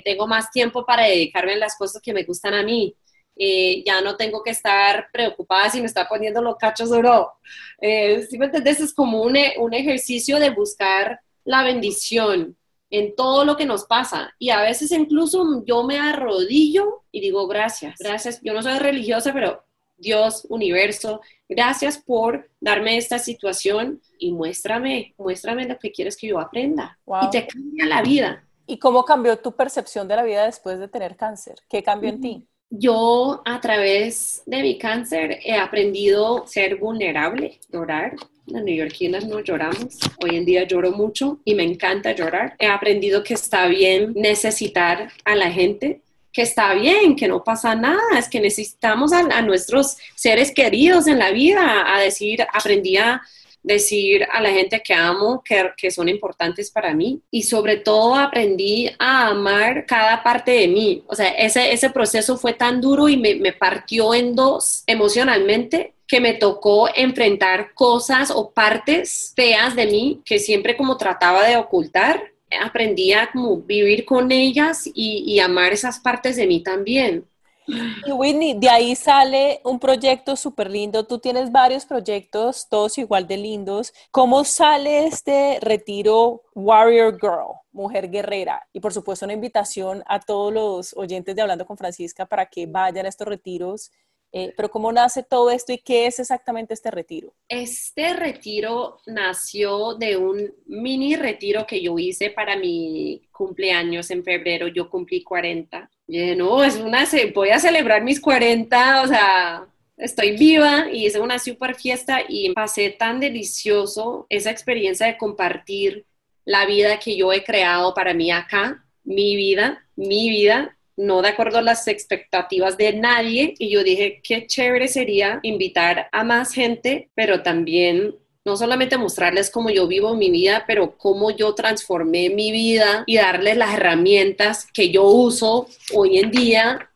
tengo 0.03 0.27
más 0.27 0.51
tiempo 0.51 0.85
para 0.85 1.03
dedicarme 1.03 1.53
a 1.53 1.57
las 1.57 1.77
cosas 1.77 2.01
que 2.01 2.13
me 2.13 2.23
gustan 2.23 2.53
a 2.53 2.63
mí. 2.63 2.93
Eh, 3.39 3.83
ya 3.85 4.01
no 4.01 4.15
tengo 4.15 4.41
que 4.41 4.51
estar 4.51 5.07
preocupada 5.11 5.69
si 5.69 5.79
me 5.79 5.87
está 5.87 6.07
poniendo 6.07 6.41
los 6.41 6.57
cachos 6.57 6.91
o 6.91 7.01
no. 7.01 7.31
Eh, 7.79 8.25
¿Sí 8.29 8.37
me 8.37 8.45
entendés? 8.45 8.79
Es 8.79 8.93
como 8.93 9.21
un, 9.21 9.37
un 9.57 9.73
ejercicio 9.73 10.39
de 10.39 10.49
buscar 10.49 11.19
la 11.43 11.63
bendición 11.63 12.57
en 12.89 13.15
todo 13.15 13.45
lo 13.45 13.57
que 13.57 13.65
nos 13.65 13.85
pasa. 13.85 14.33
Y 14.39 14.49
a 14.49 14.61
veces 14.61 14.91
incluso 14.91 15.63
yo 15.65 15.83
me 15.83 15.99
arrodillo 15.99 17.03
y 17.11 17.21
digo 17.21 17.47
gracias, 17.47 17.95
gracias. 17.99 18.39
Yo 18.41 18.53
no 18.53 18.63
soy 18.63 18.79
religiosa, 18.79 19.33
pero 19.33 19.63
Dios, 19.97 20.45
universo, 20.49 21.21
gracias 21.49 21.97
por 21.97 22.49
darme 22.59 22.97
esta 22.97 23.19
situación 23.19 24.01
y 24.19 24.31
muéstrame, 24.31 25.15
muéstrame 25.17 25.67
lo 25.67 25.77
que 25.79 25.91
quieres 25.91 26.15
que 26.15 26.27
yo 26.27 26.39
aprenda. 26.39 26.99
Y 27.23 27.29
te 27.31 27.47
cambia 27.47 27.85
la 27.85 28.01
vida. 28.01 28.43
¿Y 28.67 28.77
cómo 28.79 29.05
cambió 29.05 29.37
tu 29.37 29.55
percepción 29.55 30.07
de 30.07 30.15
la 30.17 30.23
vida 30.23 30.45
después 30.45 30.77
de 30.79 30.87
tener 30.87 31.15
cáncer? 31.15 31.55
¿Qué 31.69 31.81
cambió 31.81 32.09
en 32.09 32.21
ti? 32.21 32.47
Yo 32.69 33.41
a 33.45 33.61
través 33.61 34.43
de 34.45 34.61
mi 34.61 34.77
cáncer 34.77 35.39
he 35.43 35.55
aprendido 35.55 36.43
a 36.43 36.47
ser 36.47 36.75
vulnerable, 36.75 37.59
llorar. 37.71 38.15
Las 38.45 38.63
neoyorquinas 38.63 39.25
no 39.25 39.39
lloramos. 39.39 39.97
Hoy 40.21 40.35
en 40.35 40.45
día 40.45 40.63
lloro 40.63 40.91
mucho 40.91 41.39
y 41.45 41.55
me 41.55 41.63
encanta 41.63 42.11
llorar. 42.11 42.55
He 42.59 42.67
aprendido 42.67 43.23
que 43.23 43.35
está 43.35 43.67
bien 43.67 44.13
necesitar 44.15 45.11
a 45.23 45.35
la 45.35 45.49
gente, 45.49 46.01
que 46.33 46.41
está 46.41 46.73
bien, 46.73 47.15
que 47.15 47.29
no 47.29 47.43
pasa 47.43 47.73
nada, 47.73 48.19
es 48.19 48.27
que 48.27 48.41
necesitamos 48.41 49.13
a, 49.13 49.19
a 49.19 49.41
nuestros 49.41 49.97
seres 50.15 50.51
queridos 50.51 51.07
en 51.07 51.19
la 51.19 51.31
vida. 51.31 51.95
A 51.95 52.01
decir, 52.01 52.45
aprendí 52.53 52.97
a 52.97 53.21
decir 53.67 54.25
a 54.31 54.41
la 54.41 54.49
gente 54.49 54.81
que 54.81 54.93
amo, 54.93 55.43
que, 55.43 55.71
que, 55.77 55.91
son 55.91 56.09
importantes 56.09 56.71
para 56.71 56.93
mí. 56.93 57.21
Y 57.29 57.43
sobre 57.43 57.77
todo 57.77 58.15
aprendí 58.15 58.89
a 58.97 59.27
amar 59.27 59.85
cada 59.85 60.23
parte 60.23 60.51
de 60.51 60.67
mí. 60.67 61.03
O 61.07 61.15
sea, 61.15 61.29
ese, 61.29 61.71
ese 61.71 61.89
proceso 61.89 62.37
fue 62.37 62.53
tan 62.53 62.81
duro 62.81 63.09
y 63.09 63.17
me, 63.17 63.35
me 63.35 63.53
partió 63.53 64.13
en 64.13 64.35
dos 64.35 64.83
emocionalmente 64.87 65.93
que 66.07 66.21
me 66.21 66.33
tocó 66.33 66.87
enfrentar 66.95 67.73
cosas 67.73 68.31
o 68.31 68.51
partes 68.51 69.33
feas 69.35 69.75
de 69.75 69.87
mí 69.87 70.21
que 70.23 70.39
siempre 70.39 70.77
como 70.77 70.97
trataba 70.97 71.45
de 71.45 71.57
ocultar. 71.57 72.31
Aprendí 72.61 73.11
a 73.11 73.29
como 73.29 73.57
vivir 73.57 74.05
con 74.05 74.31
ellas 74.31 74.87
y, 74.87 75.25
y 75.27 75.39
amar 75.41 75.73
esas 75.73 75.99
partes 75.99 76.37
de 76.37 76.47
mí 76.47 76.63
también. 76.63 77.25
Y 77.67 78.11
Whitney, 78.13 78.53
de 78.57 78.69
ahí 78.69 78.95
sale 78.95 79.59
un 79.65 79.77
proyecto 79.77 80.37
súper 80.37 80.71
lindo. 80.71 81.05
Tú 81.05 81.19
tienes 81.19 81.51
varios 81.51 81.85
proyectos, 81.85 82.67
todos 82.69 82.97
igual 82.97 83.27
de 83.27 83.35
lindos. 83.35 83.93
¿Cómo 84.11 84.45
sale 84.45 85.05
este 85.05 85.59
retiro 85.61 86.43
Warrior 86.55 87.17
Girl, 87.19 87.59
mujer 87.73 88.09
guerrera? 88.09 88.65
Y 88.71 88.79
por 88.79 88.93
supuesto 88.93 89.25
una 89.25 89.33
invitación 89.33 90.01
a 90.07 90.21
todos 90.21 90.53
los 90.53 90.93
oyentes 90.95 91.35
de 91.35 91.41
Hablando 91.41 91.65
con 91.65 91.77
Francisca 91.77 92.25
para 92.25 92.45
que 92.45 92.67
vayan 92.67 93.05
a 93.05 93.09
estos 93.09 93.27
retiros 93.27 93.91
eh, 94.31 94.53
pero 94.55 94.69
¿cómo 94.69 94.91
nace 94.91 95.23
todo 95.23 95.49
esto 95.49 95.71
y 95.71 95.77
qué 95.77 96.07
es 96.07 96.19
exactamente 96.19 96.73
este 96.73 96.91
retiro? 96.91 97.33
Este 97.47 98.13
retiro 98.13 98.99
nació 99.05 99.95
de 99.95 100.17
un 100.17 100.53
mini 100.65 101.15
retiro 101.15 101.65
que 101.65 101.81
yo 101.81 101.97
hice 101.97 102.29
para 102.29 102.57
mi 102.57 103.27
cumpleaños 103.31 104.11
en 104.11 104.23
febrero. 104.23 104.67
Yo 104.67 104.89
cumplí 104.89 105.23
40. 105.23 105.89
Y 106.07 106.35
no, 106.35 106.63
es 106.63 106.77
una, 106.77 107.05
voy 107.33 107.49
a 107.49 107.59
celebrar 107.59 108.03
mis 108.03 108.19
40, 108.19 109.01
o 109.01 109.07
sea, 109.07 109.67
estoy 109.97 110.37
viva 110.37 110.87
y 110.91 111.05
hice 111.05 111.19
una 111.19 111.39
super 111.39 111.75
fiesta 111.75 112.21
y 112.27 112.53
pasé 112.53 112.91
tan 112.91 113.19
delicioso 113.19 114.25
esa 114.29 114.51
experiencia 114.51 115.07
de 115.07 115.17
compartir 115.17 116.05
la 116.45 116.65
vida 116.65 116.99
que 116.99 117.17
yo 117.17 117.33
he 117.33 117.43
creado 117.43 117.93
para 117.93 118.13
mí 118.13 118.31
acá, 118.31 118.85
mi 119.03 119.35
vida, 119.35 119.85
mi 119.95 120.29
vida, 120.29 120.76
no 120.97 121.21
de 121.21 121.29
acuerdo 121.29 121.59
a 121.59 121.61
las 121.61 121.87
expectativas 121.87 122.75
de 122.75 122.93
nadie. 122.93 123.53
Y 123.59 123.69
yo 123.69 123.83
dije, 123.83 124.19
qué 124.23 124.47
chévere 124.47 124.87
sería 124.87 125.39
invitar 125.43 126.09
a 126.11 126.23
más 126.23 126.51
gente, 126.51 127.09
pero 127.15 127.43
también 127.43 128.15
no 128.43 128.57
solamente 128.57 128.97
mostrarles 128.97 129.51
cómo 129.51 129.69
yo 129.69 129.87
vivo 129.87 130.15
mi 130.15 130.31
vida, 130.31 130.63
pero 130.65 130.97
cómo 130.97 131.31
yo 131.31 131.53
transformé 131.53 132.29
mi 132.29 132.51
vida 132.51 133.03
y 133.05 133.17
darles 133.17 133.57
las 133.57 133.75
herramientas 133.75 134.67
que 134.73 134.89
yo 134.89 135.03
uso 135.03 135.67
hoy 135.93 136.17
en 136.17 136.31
día, 136.31 136.89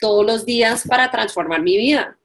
todos 0.00 0.24
los 0.24 0.46
días, 0.46 0.84
para 0.88 1.10
transformar 1.10 1.60
mi 1.60 1.76
vida. 1.76 2.16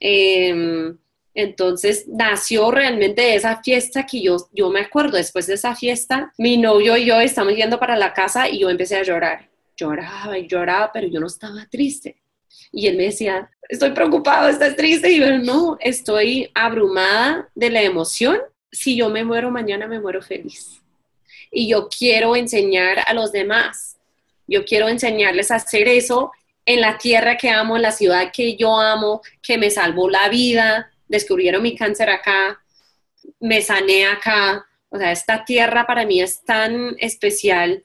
Em, 0.00 0.96
entonces 1.34 2.08
nació 2.08 2.70
realmente 2.70 3.34
esa 3.34 3.62
fiesta 3.62 4.06
que 4.06 4.22
yo, 4.22 4.38
yo 4.52 4.70
me 4.70 4.80
acuerdo, 4.80 5.18
después 5.18 5.46
de 5.46 5.54
esa 5.54 5.76
fiesta, 5.76 6.32
mi 6.38 6.56
novio 6.56 6.96
y 6.96 7.04
yo 7.04 7.20
estamos 7.20 7.54
yendo 7.54 7.78
para 7.78 7.96
la 7.96 8.12
casa 8.12 8.48
y 8.48 8.60
yo 8.60 8.70
empecé 8.70 8.96
a 8.96 9.02
llorar 9.02 9.51
lloraba 9.76 10.38
y 10.38 10.46
lloraba, 10.46 10.90
pero 10.92 11.06
yo 11.08 11.20
no 11.20 11.26
estaba 11.26 11.66
triste. 11.70 12.22
Y 12.70 12.86
él 12.86 12.96
me 12.96 13.04
decía, 13.04 13.50
estoy 13.68 13.90
preocupado, 13.90 14.48
estás 14.48 14.76
triste. 14.76 15.10
Y 15.10 15.20
yo, 15.20 15.38
no, 15.38 15.76
estoy 15.80 16.50
abrumada 16.54 17.48
de 17.54 17.70
la 17.70 17.82
emoción. 17.82 18.38
Si 18.70 18.96
yo 18.96 19.10
me 19.10 19.24
muero 19.24 19.50
mañana, 19.50 19.86
me 19.86 20.00
muero 20.00 20.22
feliz. 20.22 20.82
Y 21.50 21.68
yo 21.68 21.88
quiero 21.88 22.34
enseñar 22.34 23.02
a 23.06 23.12
los 23.12 23.32
demás. 23.32 23.98
Yo 24.46 24.64
quiero 24.64 24.88
enseñarles 24.88 25.50
a 25.50 25.56
hacer 25.56 25.88
eso 25.88 26.32
en 26.64 26.80
la 26.80 26.98
tierra 26.98 27.36
que 27.36 27.50
amo, 27.50 27.76
en 27.76 27.82
la 27.82 27.92
ciudad 27.92 28.30
que 28.32 28.56
yo 28.56 28.78
amo, 28.78 29.20
que 29.42 29.58
me 29.58 29.70
salvó 29.70 30.08
la 30.08 30.28
vida. 30.28 30.90
Descubrieron 31.08 31.62
mi 31.62 31.76
cáncer 31.76 32.08
acá, 32.08 32.62
me 33.40 33.60
sané 33.60 34.06
acá. 34.06 34.66
O 34.88 34.98
sea, 34.98 35.12
esta 35.12 35.44
tierra 35.44 35.86
para 35.86 36.06
mí 36.06 36.20
es 36.20 36.44
tan 36.44 36.96
especial 36.98 37.84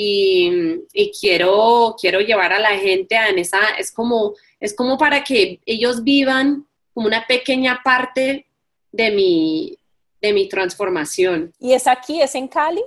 y, 0.00 1.10
quiero, 1.20 1.96
quiero 2.00 2.20
llevar 2.20 2.52
a 2.52 2.60
la 2.60 2.78
gente 2.78 3.16
a 3.16 3.30
en 3.30 3.40
esa, 3.40 3.58
es 3.78 3.90
como, 3.90 4.34
es 4.60 4.72
como 4.72 4.96
para 4.96 5.24
que 5.24 5.58
ellos 5.66 6.04
vivan 6.04 6.68
como 6.94 7.08
una 7.08 7.26
pequeña 7.26 7.80
parte 7.82 8.46
de 8.92 9.10
mi, 9.10 9.76
de 10.22 10.32
mi 10.32 10.48
transformación. 10.48 11.52
¿Y 11.58 11.72
es 11.72 11.88
aquí, 11.88 12.22
es 12.22 12.36
en 12.36 12.46
Cali? 12.46 12.84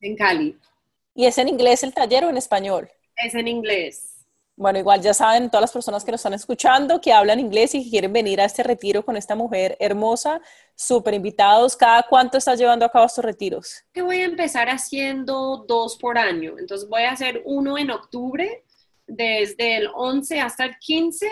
En 0.00 0.16
Cali. 0.16 0.56
¿Y 1.14 1.26
es 1.26 1.36
en 1.36 1.48
inglés 1.48 1.82
el 1.82 1.92
taller 1.92 2.24
o 2.24 2.30
en 2.30 2.38
español? 2.38 2.88
Es 3.14 3.34
en 3.34 3.46
inglés. 3.46 4.13
Bueno, 4.56 4.78
igual 4.78 5.00
ya 5.00 5.12
saben 5.12 5.50
todas 5.50 5.62
las 5.62 5.72
personas 5.72 6.04
que 6.04 6.12
nos 6.12 6.20
están 6.20 6.34
escuchando, 6.34 7.00
que 7.00 7.12
hablan 7.12 7.40
inglés 7.40 7.74
y 7.74 7.84
que 7.84 7.90
quieren 7.90 8.12
venir 8.12 8.40
a 8.40 8.44
este 8.44 8.62
retiro 8.62 9.04
con 9.04 9.16
esta 9.16 9.34
mujer 9.34 9.76
hermosa, 9.80 10.40
súper 10.76 11.14
invitados. 11.14 11.76
¿Cada 11.76 12.04
cuánto 12.04 12.38
estás 12.38 12.58
llevando 12.58 12.84
a 12.84 12.90
cabo 12.90 13.06
estos 13.06 13.24
retiros? 13.24 13.82
Que 13.92 14.02
voy 14.02 14.18
a 14.20 14.24
empezar 14.24 14.68
haciendo 14.68 15.64
dos 15.66 15.96
por 15.96 16.18
año. 16.18 16.54
Entonces 16.58 16.88
voy 16.88 17.02
a 17.02 17.10
hacer 17.10 17.42
uno 17.44 17.76
en 17.78 17.90
octubre, 17.90 18.64
desde 19.06 19.76
el 19.76 19.88
11 19.92 20.40
hasta 20.40 20.64
el 20.64 20.78
15 20.78 21.28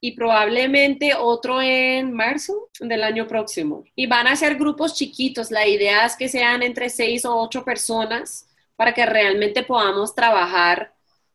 y 0.00 0.12
probablemente 0.12 1.14
otro 1.14 1.62
en 1.62 2.12
marzo 2.12 2.70
del 2.80 3.04
año 3.04 3.26
próximo. 3.26 3.84
Y 3.94 4.06
van 4.06 4.26
a 4.26 4.36
ser 4.36 4.56
grupos 4.56 4.94
chiquitos. 4.94 5.50
La 5.50 5.66
idea 5.66 6.04
es 6.04 6.16
que 6.16 6.28
sean 6.28 6.62
entre 6.62 6.90
seis 6.90 7.24
o 7.24 7.36
ocho 7.36 7.64
personas 7.64 8.48
para 8.76 8.92
que 8.92 9.06
realmente 9.06 9.62
podamos 9.62 10.14
trabajar 10.14 10.91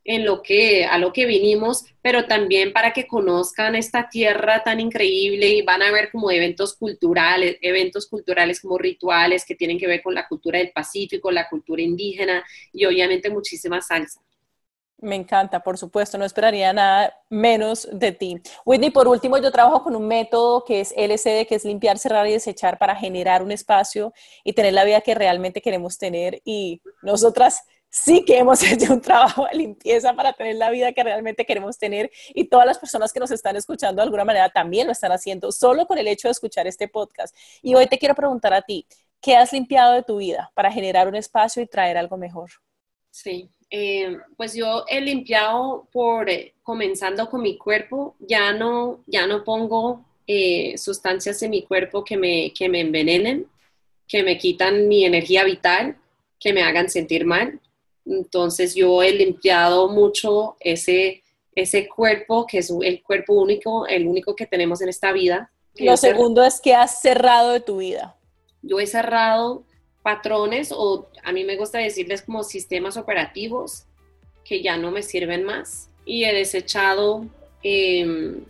en 0.07 0.23
lo 0.23 0.41
que, 0.41 0.85
a 0.85 0.97
lo 0.97 1.11
que 1.11 1.25
vinimos, 1.25 1.83
pero 2.01 2.25
también 2.27 2.71
para 2.71 2.93
que 2.93 3.05
conozcan 3.05 3.75
esta 3.75 4.07
tierra 4.07 4.63
tan 4.63 4.79
increíble 4.79 5.49
y 5.49 5.61
van 5.63 5.81
a 5.81 5.91
ver 5.91 6.09
como 6.11 6.31
eventos 6.31 6.77
culturales, 6.77 7.57
eventos 7.61 8.07
culturales 8.07 8.61
como 8.61 8.77
rituales 8.77 9.45
que 9.45 9.55
tienen 9.55 9.77
que 9.77 9.85
ver 9.85 10.01
con 10.01 10.15
la 10.15 10.25
cultura 10.25 10.59
del 10.59 10.71
Pacífico, 10.71 11.29
la 11.29 11.49
cultura 11.49 11.81
indígena 11.81 12.41
y 12.71 12.85
obviamente 12.85 13.29
muchísima 13.29 13.81
salsa. 13.81 14.21
Me 14.99 15.15
encanta, 15.15 15.59
por 15.59 15.77
supuesto, 15.77 16.17
no 16.17 16.23
esperaría 16.23 16.71
nada 16.71 17.13
menos 17.29 17.87
de 17.91 18.13
ti. 18.13 18.41
Whitney, 18.65 18.89
por 18.89 19.09
último, 19.09 19.37
yo 19.37 19.51
trabajo 19.51 19.83
con 19.83 19.95
un 19.95 20.07
método 20.07 20.63
que 20.63 20.79
es 20.79 20.91
LCD, 20.95 21.45
que 21.47 21.55
es 21.55 21.65
limpiar, 21.65 21.99
cerrar 21.99 22.25
y 22.27 22.31
desechar 22.31 22.79
para 22.79 22.95
generar 22.95 23.43
un 23.43 23.51
espacio 23.51 24.13
y 24.43 24.53
tener 24.53 24.73
la 24.73 24.85
vida 24.85 25.01
que 25.01 25.13
realmente 25.13 25.61
queremos 25.61 25.99
tener. 25.99 26.41
Y 26.45 26.81
nosotras 27.03 27.61
sí 27.89 28.23
que 28.25 28.37
hemos 28.37 28.61
hecho 28.63 28.93
un 28.93 29.01
trabajo 29.01 29.47
de 29.51 29.57
limpieza 29.57 30.13
para 30.13 30.33
tener 30.33 30.55
la 30.55 30.69
vida 30.69 30.91
que 30.93 31.03
realmente 31.03 31.45
queremos 31.45 31.77
tener 31.77 32.11
y 32.33 32.45
todas 32.45 32.65
las 32.65 32.79
personas 32.79 33.13
que 33.13 33.19
nos 33.19 33.31
están 33.31 33.55
escuchando 33.55 34.01
de 34.01 34.05
alguna 34.05 34.25
manera 34.25 34.49
también 34.49 34.87
lo 34.87 34.93
están 34.93 35.11
haciendo 35.11 35.51
solo 35.51 35.85
con 35.87 35.97
el 35.97 36.07
hecho 36.07 36.27
de 36.27 36.33
escuchar 36.33 36.67
este 36.67 36.87
podcast. 36.87 37.35
Y 37.61 37.75
hoy 37.75 37.87
te 37.87 37.97
quiero 37.97 38.15
preguntar 38.15 38.53
a 38.53 38.61
ti, 38.61 38.85
¿qué 39.21 39.35
has 39.35 39.53
limpiado 39.53 39.93
de 39.93 40.03
tu 40.03 40.17
vida 40.17 40.51
para 40.53 40.71
generar 40.71 41.07
un 41.07 41.15
espacio 41.15 41.61
y 41.61 41.67
traer 41.67 41.97
algo 41.97 42.17
mejor? 42.17 42.49
Sí, 43.09 43.49
eh, 43.69 44.17
pues 44.37 44.53
yo 44.53 44.85
he 44.87 45.01
limpiado 45.01 45.87
por 45.91 46.29
eh, 46.29 46.53
comenzando 46.63 47.29
con 47.29 47.41
mi 47.41 47.57
cuerpo, 47.57 48.15
ya 48.19 48.53
no, 48.53 49.03
ya 49.07 49.27
no 49.27 49.43
pongo 49.43 50.05
eh, 50.25 50.77
sustancias 50.77 51.41
en 51.43 51.51
mi 51.51 51.63
cuerpo 51.63 52.03
que 52.03 52.15
me, 52.15 52.53
que 52.53 52.69
me 52.69 52.81
envenenen, 52.81 53.47
que 54.07 54.23
me 54.23 54.37
quitan 54.37 54.87
mi 54.87 55.03
energía 55.03 55.43
vital, 55.43 55.97
que 56.39 56.53
me 56.53 56.63
hagan 56.63 56.89
sentir 56.89 57.25
mal. 57.25 57.59
Entonces 58.09 58.73
yo 58.75 59.03
he 59.03 59.11
limpiado 59.11 59.89
mucho 59.89 60.55
ese, 60.59 61.23
ese 61.55 61.87
cuerpo, 61.87 62.45
que 62.47 62.59
es 62.59 62.71
el 62.81 63.03
cuerpo 63.03 63.33
único, 63.33 63.85
el 63.87 64.07
único 64.07 64.35
que 64.35 64.45
tenemos 64.45 64.81
en 64.81 64.89
esta 64.89 65.11
vida. 65.11 65.51
Lo 65.75 65.97
segundo 65.97 66.43
es 66.43 66.61
que 66.61 66.73
has 66.73 67.01
cerrado 67.01 67.51
de 67.51 67.59
tu 67.59 67.77
vida. 67.77 68.15
Yo 68.61 68.79
he 68.79 68.87
cerrado 68.87 69.63
patrones 70.01 70.71
o 70.71 71.09
a 71.23 71.31
mí 71.31 71.43
me 71.43 71.57
gusta 71.57 71.79
decirles 71.79 72.21
como 72.21 72.43
sistemas 72.43 72.95
operativos 72.97 73.83
que 74.43 74.61
ya 74.61 74.77
no 74.77 74.91
me 74.91 75.03
sirven 75.03 75.43
más 75.43 75.89
y 76.05 76.23
he 76.23 76.33
desechado, 76.33 77.25
em, 77.61 78.45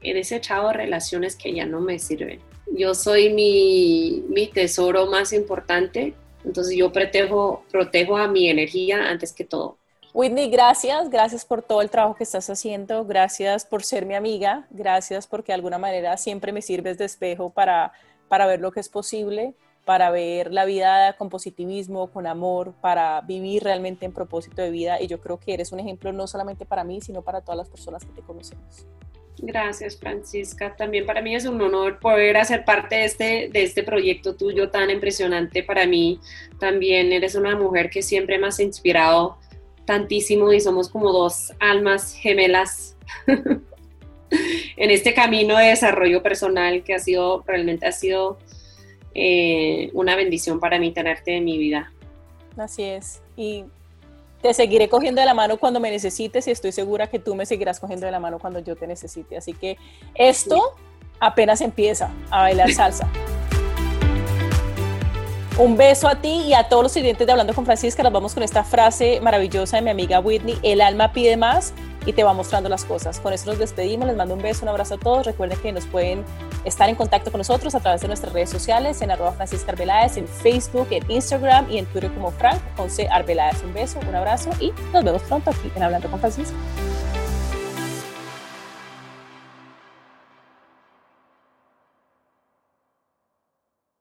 he 0.00 0.14
desechado 0.14 0.72
relaciones 0.72 1.34
que 1.34 1.52
ya 1.52 1.66
no 1.66 1.80
me 1.80 1.98
sirven. 1.98 2.40
Yo 2.72 2.94
soy 2.94 3.32
mi, 3.32 4.24
mi 4.28 4.46
tesoro 4.46 5.06
más 5.06 5.32
importante 5.32 6.14
entonces 6.46 6.76
yo 6.76 6.92
protejo, 6.92 7.64
protejo 7.70 8.16
a 8.16 8.28
mi 8.28 8.48
energía 8.48 9.08
antes 9.10 9.32
que 9.32 9.44
todo. 9.44 9.78
Whitney, 10.14 10.48
gracias, 10.48 11.10
gracias 11.10 11.44
por 11.44 11.60
todo 11.60 11.82
el 11.82 11.90
trabajo 11.90 12.14
que 12.14 12.24
estás 12.24 12.48
haciendo, 12.48 13.04
gracias 13.04 13.66
por 13.66 13.82
ser 13.82 14.06
mi 14.06 14.14
amiga, 14.14 14.66
gracias 14.70 15.26
porque 15.26 15.52
de 15.52 15.56
alguna 15.56 15.76
manera 15.76 16.16
siempre 16.16 16.52
me 16.52 16.62
sirves 16.62 16.96
de 16.96 17.04
espejo 17.04 17.50
para, 17.50 17.92
para 18.28 18.46
ver 18.46 18.60
lo 18.60 18.72
que 18.72 18.80
es 18.80 18.88
posible, 18.88 19.54
para 19.84 20.10
ver 20.10 20.52
la 20.52 20.64
vida 20.64 21.12
con 21.18 21.28
positivismo, 21.28 22.10
con 22.10 22.26
amor, 22.26 22.72
para 22.80 23.20
vivir 23.20 23.62
realmente 23.62 24.06
en 24.06 24.12
propósito 24.12 24.62
de 24.62 24.70
vida 24.70 25.02
y 25.02 25.06
yo 25.06 25.20
creo 25.20 25.38
que 25.38 25.52
eres 25.52 25.72
un 25.72 25.80
ejemplo 25.80 26.12
no 26.12 26.26
solamente 26.26 26.64
para 26.64 26.82
mí, 26.82 27.00
sino 27.02 27.22
para 27.22 27.42
todas 27.42 27.58
las 27.58 27.68
personas 27.68 28.02
que 28.02 28.12
te 28.12 28.22
conocemos. 28.22 28.86
Gracias, 29.38 29.98
Francisca. 29.98 30.74
También 30.76 31.04
para 31.04 31.20
mí 31.20 31.34
es 31.34 31.44
un 31.44 31.60
honor 31.60 31.98
poder 31.98 32.36
hacer 32.38 32.64
parte 32.64 32.96
de 32.96 33.04
este, 33.04 33.48
de 33.52 33.62
este 33.62 33.82
proyecto 33.82 34.34
tuyo 34.34 34.70
tan 34.70 34.90
impresionante 34.90 35.62
para 35.62 35.86
mí. 35.86 36.20
También 36.58 37.12
eres 37.12 37.34
una 37.34 37.54
mujer 37.54 37.90
que 37.90 38.02
siempre 38.02 38.38
me 38.38 38.46
has 38.46 38.60
inspirado 38.60 39.36
tantísimo 39.84 40.52
y 40.52 40.60
somos 40.60 40.88
como 40.88 41.12
dos 41.12 41.52
almas 41.60 42.14
gemelas 42.14 42.96
en 43.26 44.90
este 44.90 45.14
camino 45.14 45.56
de 45.56 45.66
desarrollo 45.66 46.22
personal 46.22 46.82
que 46.82 46.94
ha 46.94 46.98
sido, 46.98 47.44
realmente 47.46 47.86
ha 47.86 47.92
sido 47.92 48.38
eh, 49.14 49.90
una 49.92 50.16
bendición 50.16 50.60
para 50.60 50.78
mí 50.78 50.92
tenerte 50.92 51.36
en 51.36 51.44
mi 51.44 51.58
vida. 51.58 51.92
Así 52.56 52.82
es. 52.82 53.22
Y 53.36 53.64
te 54.42 54.54
seguiré 54.54 54.88
cogiendo 54.88 55.20
de 55.20 55.26
la 55.26 55.34
mano 55.34 55.58
cuando 55.58 55.80
me 55.80 55.90
necesites 55.90 56.46
y 56.46 56.50
estoy 56.50 56.72
segura 56.72 57.08
que 57.08 57.18
tú 57.18 57.34
me 57.34 57.46
seguirás 57.46 57.80
cogiendo 57.80 58.06
de 58.06 58.12
la 58.12 58.20
mano 58.20 58.38
cuando 58.38 58.60
yo 58.60 58.76
te 58.76 58.86
necesite. 58.86 59.36
Así 59.36 59.52
que 59.54 59.76
esto 60.14 60.74
apenas 61.20 61.60
empieza 61.60 62.10
a 62.30 62.42
bailar 62.42 62.72
salsa. 62.74 63.08
Un 65.58 65.78
beso 65.78 66.06
a 66.06 66.20
ti 66.20 66.42
y 66.48 66.52
a 66.52 66.68
todos 66.68 66.82
los 66.82 66.92
siguientes 66.92 67.26
de 67.26 67.32
Hablando 67.32 67.54
con 67.54 67.64
Francisca. 67.64 68.02
Nos 68.02 68.12
vamos 68.12 68.34
con 68.34 68.42
esta 68.42 68.62
frase 68.62 69.20
maravillosa 69.22 69.76
de 69.76 69.82
mi 69.82 69.90
amiga 69.90 70.20
Whitney. 70.20 70.58
El 70.62 70.82
alma 70.82 71.12
pide 71.12 71.38
más 71.38 71.72
y 72.06 72.12
te 72.12 72.24
va 72.24 72.32
mostrando 72.32 72.68
las 72.68 72.84
cosas. 72.84 73.20
Con 73.20 73.32
eso 73.32 73.50
nos 73.50 73.58
despedimos, 73.58 74.06
les 74.06 74.16
mando 74.16 74.34
un 74.34 74.42
beso, 74.42 74.62
un 74.62 74.68
abrazo 74.68 74.94
a 74.94 74.98
todos. 74.98 75.26
Recuerden 75.26 75.58
que 75.58 75.72
nos 75.72 75.84
pueden 75.86 76.24
estar 76.64 76.88
en 76.88 76.94
contacto 76.94 77.30
con 77.30 77.38
nosotros 77.38 77.74
a 77.74 77.80
través 77.80 78.00
de 78.00 78.06
nuestras 78.06 78.32
redes 78.32 78.48
sociales 78.48 79.02
en 79.02 79.10
arroba 79.10 79.32
Francisca 79.32 79.72
Arbeláez, 79.72 80.16
en 80.16 80.26
Facebook, 80.26 80.86
en 80.90 81.10
Instagram 81.10 81.70
y 81.70 81.78
en 81.78 81.86
Twitter 81.86 82.12
como 82.14 82.30
Frank, 82.30 82.60
José 82.76 83.08
Arbeláez. 83.08 83.62
Un 83.62 83.74
beso, 83.74 83.98
un 84.08 84.14
abrazo 84.14 84.50
y 84.60 84.72
nos 84.92 85.04
vemos 85.04 85.22
pronto 85.22 85.50
aquí 85.50 85.70
en 85.74 85.82
Hablando 85.82 86.08
con 86.08 86.20
Francisca. 86.20 86.56